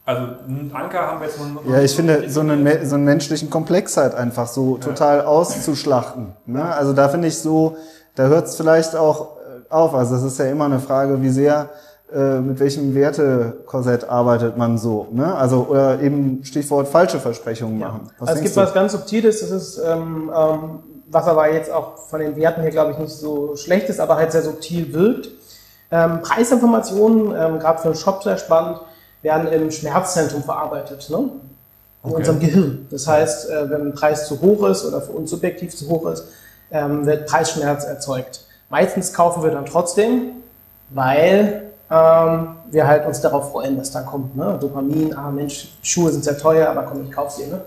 also 0.09 0.23
einen 0.23 0.73
Anker 0.73 1.01
haben 1.01 1.21
wir 1.21 1.27
jetzt 1.27 1.39
noch. 1.39 1.67
Ja, 1.67 1.83
ich 1.83 1.95
finde, 1.95 2.31
so 2.31 2.41
einen, 2.41 2.87
so 2.87 2.95
einen 2.95 3.05
menschlichen 3.05 3.51
Komplex 3.51 3.97
halt 3.99 4.15
einfach 4.15 4.47
so 4.47 4.77
ja. 4.77 4.83
total 4.83 5.21
auszuschlachten. 5.21 6.33
Ne? 6.47 6.65
Also 6.65 6.95
da 6.95 7.11
finde 7.11 7.29
ich 7.29 7.39
so, 7.39 7.77
da 8.15 8.29
hört 8.29 8.47
es 8.47 8.57
vielleicht 8.57 8.97
auch 8.97 9.37
auf. 9.69 9.95
Also 9.95 10.17
es 10.17 10.23
ist 10.23 10.39
ja 10.39 10.47
immer 10.47 10.65
eine 10.65 10.81
Frage, 10.81 11.21
wie 11.21 11.29
sehr, 11.29 11.69
äh, 12.11 12.41
mit 12.41 12.59
welchem 12.59 12.95
Wertekorsett 12.95 14.09
arbeitet 14.09 14.57
man 14.57 14.79
so. 14.79 15.09
Ne? 15.11 15.35
Also 15.35 15.67
oder 15.69 16.01
eben 16.01 16.43
Stichwort 16.43 16.89
falsche 16.89 17.21
Versprechungen 17.21 17.79
machen. 17.79 18.11
Was 18.19 18.31
also 18.31 18.39
es 18.39 18.45
gibt 18.45 18.57
du? 18.57 18.61
was 18.63 18.73
ganz 18.73 18.93
Subtiles, 18.93 19.41
das 19.41 19.51
ist, 19.51 19.79
ähm, 19.79 20.33
ähm, 20.35 20.61
was 21.11 21.27
aber 21.27 21.53
jetzt 21.53 21.71
auch 21.71 21.99
von 21.99 22.21
den 22.21 22.35
Werten 22.37 22.63
her, 22.63 22.71
glaube 22.71 22.93
ich, 22.93 22.99
nicht 22.99 23.13
so 23.13 23.57
schlecht 23.57 23.91
ist, 23.91 24.01
aber 24.01 24.17
halt 24.17 24.33
sehr 24.33 24.41
subtil 24.41 24.91
wirkt. 24.95 25.29
Ähm, 25.91 26.23
Preisinformationen, 26.23 27.35
ähm, 27.37 27.59
gerade 27.59 27.81
für 27.81 27.89
einen 27.89 27.95
Shop 27.95 28.23
sehr 28.23 28.39
spannend, 28.39 28.81
werden 29.21 29.49
im 29.49 29.71
Schmerzzentrum 29.71 30.43
verarbeitet. 30.43 31.11
Ne? 31.11 31.17
In 31.17 31.31
okay. 32.03 32.15
unserem 32.17 32.41
Gehirn. 32.41 32.87
Das 32.91 33.07
heißt, 33.07 33.51
äh, 33.51 33.69
wenn 33.69 33.89
ein 33.89 33.93
Preis 33.93 34.29
zu 34.29 34.41
hoch 34.41 34.67
ist 34.67 34.87
oder 34.87 35.03
für 35.03 35.13
uns 35.13 35.29
subjektiv 35.29 35.77
zu 35.77 35.89
hoch 35.91 36.07
ist, 36.11 36.25
ähm, 36.71 37.05
wird 37.05 37.27
Preisschmerz 37.27 37.85
erzeugt. 37.85 38.47
Meistens 38.71 39.13
kaufen 39.13 39.43
wir 39.43 39.51
dann 39.51 39.67
trotzdem, 39.67 40.33
weil 40.91 41.68
ähm, 41.91 42.57
wir 42.71 42.87
halt 42.87 43.07
uns 43.07 43.21
darauf 43.21 43.53
freuen, 43.53 43.79
was 43.79 43.91
da 43.91 44.03
kommt. 44.03 44.37
Ne? 44.37 44.59
Dopamin, 44.61 45.15
ah 45.17 45.31
Mensch, 45.31 45.69
Schuhe 45.83 46.11
sind 46.11 46.25
sehr 46.25 46.39
teuer, 46.39 46.69
aber 46.69 46.83
komm, 46.83 47.05
ich 47.05 47.13
kaufe 47.13 47.41
sie. 47.41 47.47
Ne? 47.47 47.61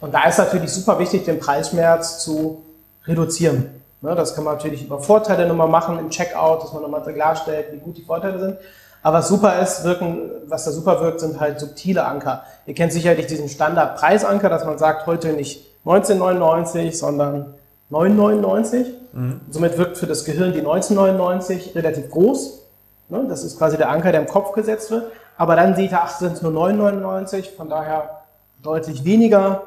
Und 0.00 0.14
da 0.14 0.26
ist 0.28 0.38
natürlich 0.38 0.70
super 0.70 0.98
wichtig, 0.98 1.24
den 1.24 1.38
Preisschmerz 1.38 2.24
zu 2.24 2.62
reduzieren. 3.04 3.82
Ne? 4.00 4.14
Das 4.14 4.34
kann 4.34 4.44
man 4.44 4.54
natürlich 4.54 4.84
über 4.84 5.00
Vorteile 5.00 5.46
nochmal 5.46 5.68
machen 5.68 5.98
im 5.98 6.10
Checkout, 6.10 6.62
dass 6.62 6.72
man 6.72 6.82
nochmal 6.82 7.02
klarstellt, 7.02 7.72
wie 7.72 7.78
gut 7.78 7.96
die 7.96 8.04
Vorteile 8.04 8.38
sind. 8.38 8.56
Aber 9.02 9.18
was 9.18 9.28
super 9.28 9.60
ist, 9.60 9.84
wirken, 9.84 10.30
was 10.46 10.64
da 10.64 10.70
super 10.72 11.00
wirkt, 11.00 11.20
sind 11.20 11.38
halt 11.38 11.60
subtile 11.60 12.04
Anker. 12.04 12.42
Ihr 12.66 12.74
kennt 12.74 12.92
sicherlich 12.92 13.26
diesen 13.26 13.48
Standard-Preisanker, 13.48 14.48
dass 14.48 14.64
man 14.64 14.78
sagt, 14.78 15.06
heute 15.06 15.32
nicht 15.32 15.66
19,99, 15.84 16.96
sondern 16.96 17.54
9,99. 17.90 18.86
Mhm. 19.12 19.40
Somit 19.50 19.78
wirkt 19.78 19.98
für 19.98 20.06
das 20.06 20.24
Gehirn 20.24 20.52
die 20.52 20.60
1999 20.60 21.74
relativ 21.74 22.10
groß. 22.10 22.67
Ne? 23.08 23.26
Das 23.28 23.44
ist 23.44 23.58
quasi 23.58 23.76
der 23.76 23.90
Anker, 23.90 24.12
der 24.12 24.20
im 24.20 24.28
Kopf 24.28 24.52
gesetzt 24.52 24.90
wird. 24.90 25.10
Aber 25.36 25.56
dann 25.56 25.74
sieht 25.76 25.92
er, 25.92 26.02
ach, 26.02 26.10
sind 26.10 26.32
es 26.32 26.42
nur 26.42 26.52
9,99, 26.52 27.56
von 27.56 27.68
daher 27.68 28.22
deutlich 28.62 29.04
weniger. 29.04 29.62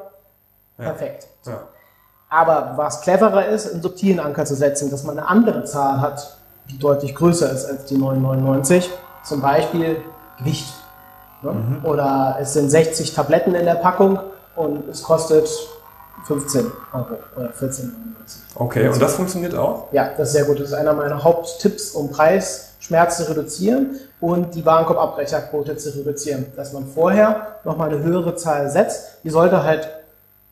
Ja. 0.78 0.84
Perfekt. 0.84 1.28
Ja. 1.46 1.62
Aber 2.28 2.72
was 2.76 3.02
cleverer 3.02 3.46
ist, 3.46 3.72
einen 3.72 3.82
subtilen 3.82 4.20
Anker 4.20 4.44
zu 4.44 4.54
setzen, 4.54 4.90
dass 4.90 5.04
man 5.04 5.18
eine 5.18 5.28
andere 5.28 5.64
Zahl 5.64 6.00
hat, 6.00 6.38
die 6.70 6.78
deutlich 6.78 7.14
größer 7.14 7.50
ist 7.50 7.66
als 7.66 7.84
die 7.86 7.96
9,99. 7.96 8.88
Zum 9.22 9.40
Beispiel 9.40 9.96
Gewicht. 10.38 10.72
Ne? 11.42 11.52
Mhm. 11.52 11.84
Oder 11.84 12.36
es 12.40 12.54
sind 12.54 12.70
60 12.70 13.14
Tabletten 13.14 13.54
in 13.54 13.64
der 13.64 13.74
Packung 13.74 14.18
und 14.56 14.88
es 14.88 15.02
kostet 15.02 15.48
15 16.26 16.66
Euro 16.92 17.18
oder 17.36 17.50
14,99. 17.50 17.90
Okay, 18.54 18.88
und 18.88 19.00
das 19.00 19.16
funktioniert 19.16 19.54
auch? 19.54 19.92
Ja, 19.92 20.10
das 20.16 20.28
ist 20.28 20.34
sehr 20.34 20.44
gut. 20.44 20.60
Das 20.60 20.68
ist 20.68 20.74
einer 20.74 20.92
meiner 20.92 21.22
Haupttipps, 21.22 21.90
um 21.90 22.10
Preisschmerz 22.10 23.16
zu 23.16 23.28
reduzieren 23.28 23.98
und 24.20 24.54
die 24.54 24.64
Warenkorbabbrecherquote 24.64 25.76
zu 25.76 25.90
reduzieren. 25.98 26.46
Dass 26.56 26.72
man 26.72 26.86
vorher 26.86 27.58
nochmal 27.64 27.90
eine 27.90 28.02
höhere 28.02 28.36
Zahl 28.36 28.70
setzt. 28.70 29.18
Die 29.24 29.30
sollte 29.30 29.64
halt 29.64 29.88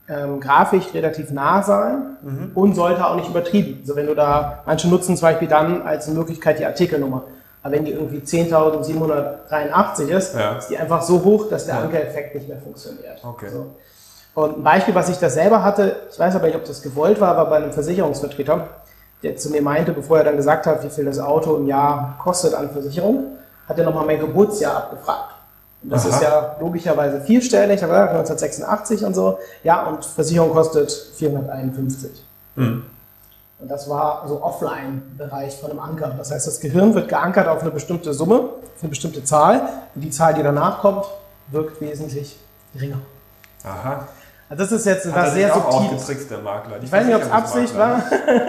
ähm, 0.09 0.41
grafisch 0.41 0.93
relativ 0.93 1.31
nah 1.31 1.63
sein 1.63 2.17
mhm. 2.23 2.51
und 2.55 2.75
sollte 2.75 3.07
auch 3.07 3.15
nicht 3.15 3.29
übertrieben. 3.29 3.79
Also 3.81 3.95
wenn 3.95 4.07
du 4.07 4.15
da, 4.15 4.63
manche 4.67 4.89
nutzen 4.89 5.17
zum 5.17 5.23
Beispiel 5.23 5.49
dann 5.49 5.83
als 5.83 6.09
Möglichkeit 6.09 6.59
die 6.59 6.67
Artikelnummer. 6.67 7.25
Aber 7.63 7.75
wenn 7.75 7.85
die 7.85 7.93
irgendwie 7.93 8.19
10.783 8.19 10.09
ist, 10.09 10.35
ja. 10.35 10.57
ist 10.57 10.69
die 10.69 10.79
einfach 10.79 11.03
so 11.03 11.23
hoch, 11.23 11.49
dass 11.49 11.67
der 11.67 11.77
ja. 11.77 11.83
Ankereffekt 11.83 12.35
nicht 12.35 12.49
mehr 12.49 12.59
funktioniert. 12.59 13.23
Okay. 13.23 13.49
So. 13.51 13.67
Und 14.35 14.59
ein 14.59 14.63
Beispiel, 14.63 14.95
was 14.95 15.09
ich 15.09 15.19
da 15.19 15.29
selber 15.29 15.63
hatte, 15.63 15.97
ich 16.11 16.19
weiß 16.19 16.37
aber 16.37 16.47
nicht, 16.47 16.57
ob 16.57 16.65
das 16.65 16.83
gewollt 16.83 17.21
war, 17.21 17.37
war 17.37 17.47
bei 17.51 17.57
einem 17.57 17.73
Versicherungsvertreter, 17.73 18.69
der 19.23 19.37
zu 19.37 19.51
mir 19.51 19.61
meinte, 19.61 19.93
bevor 19.93 20.19
er 20.19 20.25
dann 20.25 20.37
gesagt 20.37 20.67
hat, 20.67 20.83
wie 20.85 20.89
viel 20.89 21.05
das 21.05 21.19
Auto 21.19 21.57
im 21.57 21.67
Jahr 21.67 22.17
kostet 22.23 22.55
an 22.55 22.71
Versicherung, 22.71 23.37
hat 23.69 23.79
er 23.79 23.85
nochmal 23.85 24.07
mein 24.07 24.21
Geburtsjahr 24.21 24.77
abgefragt. 24.77 25.35
Und 25.83 25.91
das 25.91 26.07
Aha. 26.07 26.15
ist 26.15 26.23
ja 26.23 26.57
logischerweise 26.61 27.21
vierstellig, 27.23 27.83
aber 27.83 28.11
1986 28.11 29.05
und 29.05 29.15
so. 29.15 29.39
Ja, 29.63 29.87
und 29.87 30.05
Versicherung 30.05 30.53
kostet 30.53 30.91
451. 30.91 32.25
Mhm. 32.57 32.85
Und 33.59 33.71
das 33.71 33.89
war 33.91 34.27
so 34.27 34.43
Offline-Bereich 34.43 35.59
von 35.59 35.71
einem 35.71 35.81
Anker. 35.81 36.15
Das 36.17 36.31
heißt, 36.31 36.47
das 36.47 36.61
Gehirn 36.61 36.95
wird 36.95 37.09
geankert 37.09 37.47
auf 37.47 37.61
eine 37.61 37.71
bestimmte 37.71 38.15
Summe, 38.15 38.41
auf 38.41 38.83
eine 38.83 38.89
bestimmte 38.89 39.23
Zahl. 39.25 39.69
Und 39.95 40.01
die 40.01 40.11
Zahl, 40.11 40.35
die 40.35 40.43
danach 40.43 40.81
kommt, 40.81 41.07
wirkt 41.49 41.81
wesentlich 41.81 42.39
geringer. 42.73 43.01
Aha. 43.65 44.07
Also 44.51 44.65
das 44.65 44.73
ist 44.73 44.85
jetzt 44.85 45.07
Hat 45.07 45.15
was 45.15 45.35
sehr 45.35 45.55
subtiles. 45.55 46.29
der 46.29 46.39
Makler. 46.39 46.79
Ich 46.83 46.91
weiß 46.91 47.07
nicht, 47.07 47.15
ob 47.15 47.23
es 47.23 47.31
Absicht 47.31 47.79
war, 47.79 48.03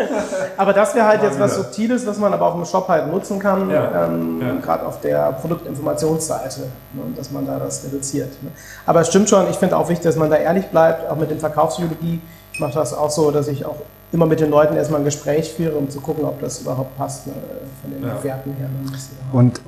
aber 0.57 0.73
das 0.73 0.95
wäre 0.95 1.05
halt 1.05 1.21
jetzt 1.21 1.39
was 1.39 1.55
Subtiles, 1.55 2.07
was 2.07 2.17
man 2.17 2.33
aber 2.33 2.47
auch 2.47 2.55
im 2.55 2.65
Shop 2.65 2.87
halt 2.87 3.05
nutzen 3.11 3.37
kann, 3.37 3.69
ja. 3.69 4.05
Ähm, 4.07 4.41
ja. 4.41 4.53
gerade 4.55 4.83
auf 4.87 4.99
der 5.01 5.31
Produktinformationsseite, 5.33 6.61
ne, 6.93 7.03
dass 7.15 7.29
man 7.29 7.45
da 7.45 7.59
das 7.59 7.85
reduziert. 7.85 8.31
Ne. 8.41 8.49
Aber 8.87 9.01
es 9.01 9.09
stimmt 9.09 9.29
schon, 9.29 9.47
ich 9.51 9.57
finde 9.57 9.77
auch 9.77 9.89
wichtig, 9.89 10.05
dass 10.05 10.15
man 10.15 10.31
da 10.31 10.37
ehrlich 10.37 10.65
bleibt, 10.69 11.07
auch 11.07 11.17
mit 11.17 11.29
dem 11.29 11.39
Verkaufspsychologie. 11.39 12.19
Ich 12.51 12.59
mache 12.59 12.73
das 12.73 12.95
auch 12.95 13.11
so, 13.11 13.29
dass 13.29 13.47
ich 13.47 13.63
auch 13.63 13.75
immer 14.11 14.25
mit 14.25 14.39
den 14.39 14.49
Leuten 14.49 14.75
erstmal 14.75 15.01
ein 15.01 15.05
Gespräch 15.05 15.53
führe, 15.53 15.75
um 15.75 15.89
zu 15.89 16.01
gucken, 16.01 16.25
ob 16.25 16.39
das 16.41 16.61
überhaupt 16.61 16.97
passt 16.97 17.27
ne, 17.27 17.33
von 17.81 17.91
den 17.91 18.03
ja. 18.03 18.23
Werten 18.23 18.53
her. 18.53 18.69
Und 19.31 19.61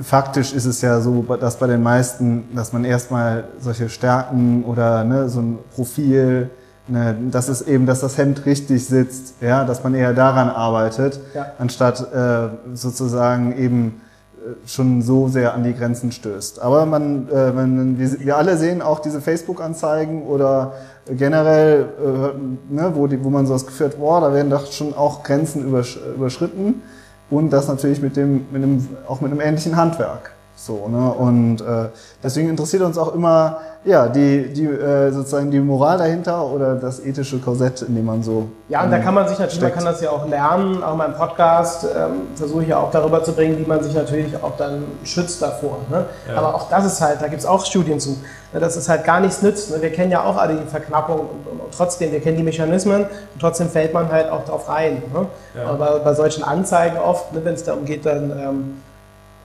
faktisch 0.00 0.52
ist 0.52 0.66
es 0.66 0.80
ja 0.80 1.00
so, 1.00 1.22
dass 1.22 1.56
bei 1.56 1.66
den 1.66 1.82
meisten, 1.82 2.44
dass 2.54 2.72
man 2.72 2.84
erstmal 2.84 3.44
solche 3.60 3.88
Stärken 3.88 4.64
oder 4.64 5.04
ne, 5.04 5.28
so 5.28 5.40
ein 5.40 5.58
Profil, 5.74 6.50
ne, 6.86 7.16
dass 7.30 7.48
es 7.48 7.62
eben, 7.62 7.86
dass 7.86 8.00
das 8.00 8.16
Hemd 8.18 8.46
richtig 8.46 8.86
sitzt, 8.86 9.34
ja, 9.40 9.64
dass 9.64 9.82
man 9.82 9.94
eher 9.94 10.12
daran 10.12 10.48
arbeitet, 10.48 11.18
ja. 11.34 11.46
anstatt 11.58 12.00
äh, 12.12 12.48
sozusagen 12.74 13.56
eben 13.58 14.00
äh, 14.36 14.68
schon 14.68 15.02
so 15.02 15.26
sehr 15.26 15.54
an 15.54 15.64
die 15.64 15.74
Grenzen 15.74 16.12
stößt. 16.12 16.62
Aber 16.62 16.86
man, 16.86 17.28
äh, 17.30 17.50
man 17.50 17.98
wir, 17.98 18.20
wir 18.20 18.36
alle 18.36 18.56
sehen 18.56 18.80
auch 18.80 19.00
diese 19.00 19.20
Facebook-Anzeigen 19.20 20.22
oder 20.22 20.74
generell, 21.16 21.86
äh, 21.98 22.74
ne, 22.74 22.92
wo, 22.94 23.06
die, 23.06 23.22
wo 23.22 23.30
man 23.30 23.46
so 23.46 23.52
das 23.52 23.66
Gefühl 23.66 23.88
hat, 23.88 23.98
boah, 23.98 24.20
da 24.20 24.32
werden 24.32 24.50
doch 24.50 24.70
schon 24.70 24.94
auch 24.94 25.22
Grenzen 25.22 25.64
übersch 25.64 25.98
überschritten 26.14 26.82
und 27.30 27.50
das 27.50 27.68
natürlich 27.68 28.00
mit 28.00 28.16
dem, 28.16 28.46
mit 28.50 28.62
dem, 28.62 28.88
auch 29.06 29.20
mit 29.20 29.32
einem 29.32 29.40
ähnlichen 29.40 29.76
Handwerk. 29.76 30.32
So, 30.60 30.88
ne? 30.88 31.12
Und 31.12 31.60
äh, 31.60 31.88
deswegen 32.22 32.48
interessiert 32.48 32.82
uns 32.82 32.98
auch 32.98 33.14
immer 33.14 33.58
ja, 33.84 34.08
die, 34.08 34.52
die, 34.52 34.64
äh, 34.66 35.10
sozusagen 35.12 35.50
die 35.52 35.60
Moral 35.60 35.98
dahinter 35.98 36.44
oder 36.44 36.74
das 36.74 36.98
ethische 37.00 37.38
Korsett, 37.38 37.82
in 37.82 37.94
dem 37.94 38.04
man 38.04 38.24
so. 38.24 38.48
Ja, 38.68 38.82
und 38.82 38.90
da 38.90 38.98
kann 38.98 39.14
man 39.14 39.28
sich 39.28 39.38
natürlich, 39.38 39.54
steckt. 39.54 39.76
man 39.76 39.84
kann 39.84 39.92
das 39.92 40.02
ja 40.02 40.10
auch 40.10 40.28
lernen, 40.28 40.82
auch 40.82 40.92
in 40.92 40.98
meinem 40.98 41.14
Podcast 41.14 41.84
ähm, 41.84 42.26
versuche 42.34 42.64
ich 42.64 42.68
ja 42.68 42.78
auch 42.78 42.90
darüber 42.90 43.22
zu 43.22 43.32
bringen, 43.32 43.56
wie 43.56 43.66
man 43.66 43.82
sich 43.82 43.94
natürlich 43.94 44.34
auch 44.42 44.56
dann 44.56 44.84
schützt 45.04 45.40
davor. 45.40 45.78
Ne? 45.90 46.06
Ja. 46.28 46.38
Aber 46.38 46.56
auch 46.56 46.68
das 46.68 46.86
ist 46.86 47.00
halt, 47.00 47.22
da 47.22 47.28
gibt 47.28 47.40
es 47.40 47.46
auch 47.46 47.64
Studien 47.64 48.00
zu, 48.00 48.18
ne, 48.52 48.58
dass 48.58 48.74
es 48.74 48.88
halt 48.88 49.04
gar 49.04 49.20
nichts 49.20 49.42
nützt. 49.42 49.70
Ne? 49.70 49.80
Wir 49.80 49.92
kennen 49.92 50.10
ja 50.10 50.24
auch 50.24 50.36
alle 50.36 50.56
die 50.56 50.66
Verknappung 50.66 51.20
und, 51.20 51.46
und, 51.46 51.60
und, 51.60 51.74
trotzdem, 51.74 52.10
wir 52.10 52.20
kennen 52.20 52.36
die 52.36 52.42
Mechanismen 52.42 53.02
und 53.02 53.40
trotzdem 53.40 53.70
fällt 53.70 53.94
man 53.94 54.10
halt 54.10 54.28
auch 54.28 54.44
drauf 54.44 54.68
rein. 54.68 55.02
Ne? 55.14 55.26
Ja. 55.56 55.70
Aber 55.70 56.00
bei 56.00 56.14
solchen 56.14 56.42
Anzeigen 56.42 56.98
oft, 56.98 57.32
ne, 57.32 57.44
wenn 57.44 57.54
es 57.54 57.62
darum 57.62 57.84
geht, 57.84 58.04
dann. 58.04 58.30
Ähm, 58.32 58.74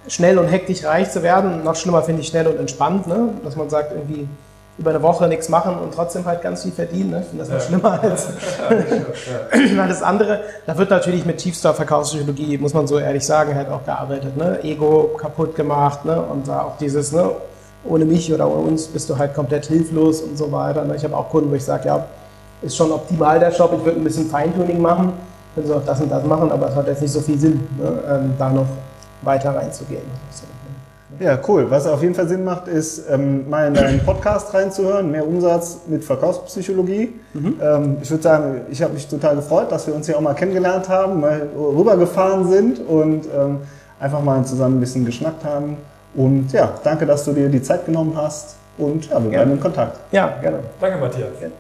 schnell 0.08 0.38
und 0.38 0.48
hektisch 0.48 0.84
reich 0.84 1.12
zu 1.12 1.24
werden. 1.24 1.64
Noch 1.64 1.76
schlimmer 1.76 2.04
finde 2.04 2.22
ich 2.22 2.28
schnell 2.28 2.48
und 2.48 2.60
entspannt, 2.60 3.08
ne? 3.08 3.30
dass 3.44 3.56
man 3.56 3.70
sagt, 3.70 3.92
irgendwie 3.92 4.28
über 4.78 4.90
eine 4.90 5.02
Woche 5.04 5.28
nichts 5.28 5.50
machen 5.50 5.78
und 5.78 5.94
trotzdem 5.94 6.26
halt 6.26 6.42
ganz 6.42 6.64
viel 6.64 6.72
verdienen. 6.72 7.12
Ne? 7.12 7.22
Ich 7.22 7.28
finde 7.28 7.44
das 7.44 7.50
noch 7.50 7.60
ja. 7.60 7.66
schlimmer 7.66 8.00
als 8.02 8.28
alles 9.80 10.02
andere. 10.02 10.42
Da 10.66 10.78
wird 10.78 10.90
natürlich 10.90 11.26
mit 11.26 11.38
tiefster 11.38 11.74
Verkaufspsychologie, 11.74 12.58
muss 12.58 12.74
man 12.74 12.88
so 12.88 12.98
ehrlich 12.98 13.26
sagen, 13.26 13.56
halt 13.56 13.70
auch 13.70 13.86
gearbeitet. 13.86 14.36
Ne? 14.36 14.64
Ego 14.64 15.12
kaputt 15.18 15.56
gemacht 15.56 16.06
ne? 16.06 16.20
und 16.22 16.48
da 16.48 16.64
auch 16.64 16.78
dieses, 16.78 17.12
ne? 17.12 17.30
ohne 17.86 18.06
mich 18.06 18.34
oder 18.34 18.50
ohne 18.50 18.70
uns 18.70 18.88
bist 18.88 19.10
du 19.10 19.18
halt 19.18 19.36
komplett 19.36 19.68
hilflos 19.68 20.22
und 20.22 20.38
so 20.38 20.52
weiter. 20.52 20.84
Ne? 20.86 20.96
Ich 20.96 21.04
habe 21.04 21.16
auch 21.16 21.30
Kunden, 21.30 21.52
wo 21.52 21.56
ich 21.56 21.64
sage, 21.64 21.88
ja, 21.88 22.06
ist 22.64 22.76
schon 22.76 22.92
optimal 22.92 23.40
der 23.40 23.52
Shop, 23.52 23.74
ich 23.78 23.86
würde 23.86 24.00
ein 24.00 24.04
bisschen 24.04 24.30
Feintuning 24.30 24.82
machen, 24.82 25.14
können 25.54 25.68
sie 25.68 25.76
auch 25.76 25.86
das 25.86 26.02
und 26.02 26.10
das 26.10 26.24
machen, 26.24 26.52
aber 26.52 26.70
es 26.70 26.76
hat 26.76 26.88
jetzt 26.88 27.02
nicht 27.02 27.12
so 27.12 27.20
viel 27.20 27.38
Sinn, 27.38 27.68
ne? 27.78 27.92
ähm, 28.10 28.34
da 28.40 28.50
noch 28.50 28.66
weiter 29.24 29.56
reinzugehen. 29.56 30.04
Ja, 31.20 31.38
cool. 31.48 31.70
Was 31.70 31.86
auf 31.86 32.02
jeden 32.02 32.16
Fall 32.16 32.28
Sinn 32.28 32.44
macht, 32.44 32.68
ist, 32.68 33.04
ähm, 33.10 33.50
mal 33.50 33.68
in 33.68 33.76
deinen 33.76 34.00
Podcast 34.04 34.54
reinzuhören, 34.54 35.12
mehr 35.12 35.26
Umsatz 35.26 35.82
mit 35.88 36.04
Verkaufspsychologie. 36.04 37.14
Mhm. 37.34 37.60
Ähm, 37.62 37.98
ich 38.02 38.10
würde 38.10 38.24
sagen, 38.24 38.62
ich 38.72 38.82
habe 38.82 38.94
mich 38.94 39.08
total 39.08 39.36
gefreut, 39.36 39.72
dass 39.72 39.86
wir 39.86 39.94
uns 39.94 40.08
hier 40.08 40.18
auch 40.18 40.22
mal 40.22 40.34
kennengelernt 40.34 40.90
haben, 40.90 41.22
mal 41.22 41.48
rübergefahren 41.56 42.50
sind 42.50 42.80
und 42.80 43.26
ähm, 43.26 43.60
einfach 44.00 44.22
mal 44.22 44.44
zusammen 44.44 44.78
ein 44.78 44.80
bisschen 44.80 45.06
geschnackt 45.06 45.46
haben. 45.46 45.78
Und 46.16 46.52
ja, 46.52 46.72
danke, 46.84 47.06
dass 47.06 47.24
du 47.26 47.32
dir 47.34 47.50
die 47.50 47.62
Zeit 47.62 47.86
genommen 47.86 48.14
hast. 48.16 48.56
Und 48.78 49.06
ja, 49.06 49.12
wir 49.14 49.20
bleiben 49.20 49.32
Gerne. 49.32 49.52
in 49.54 49.60
Kontakt. 49.60 50.00
Ja, 50.12 50.36
gerne. 50.42 50.60
Danke, 50.80 50.98
Matthias. 50.98 51.30
gerne. 51.40 51.54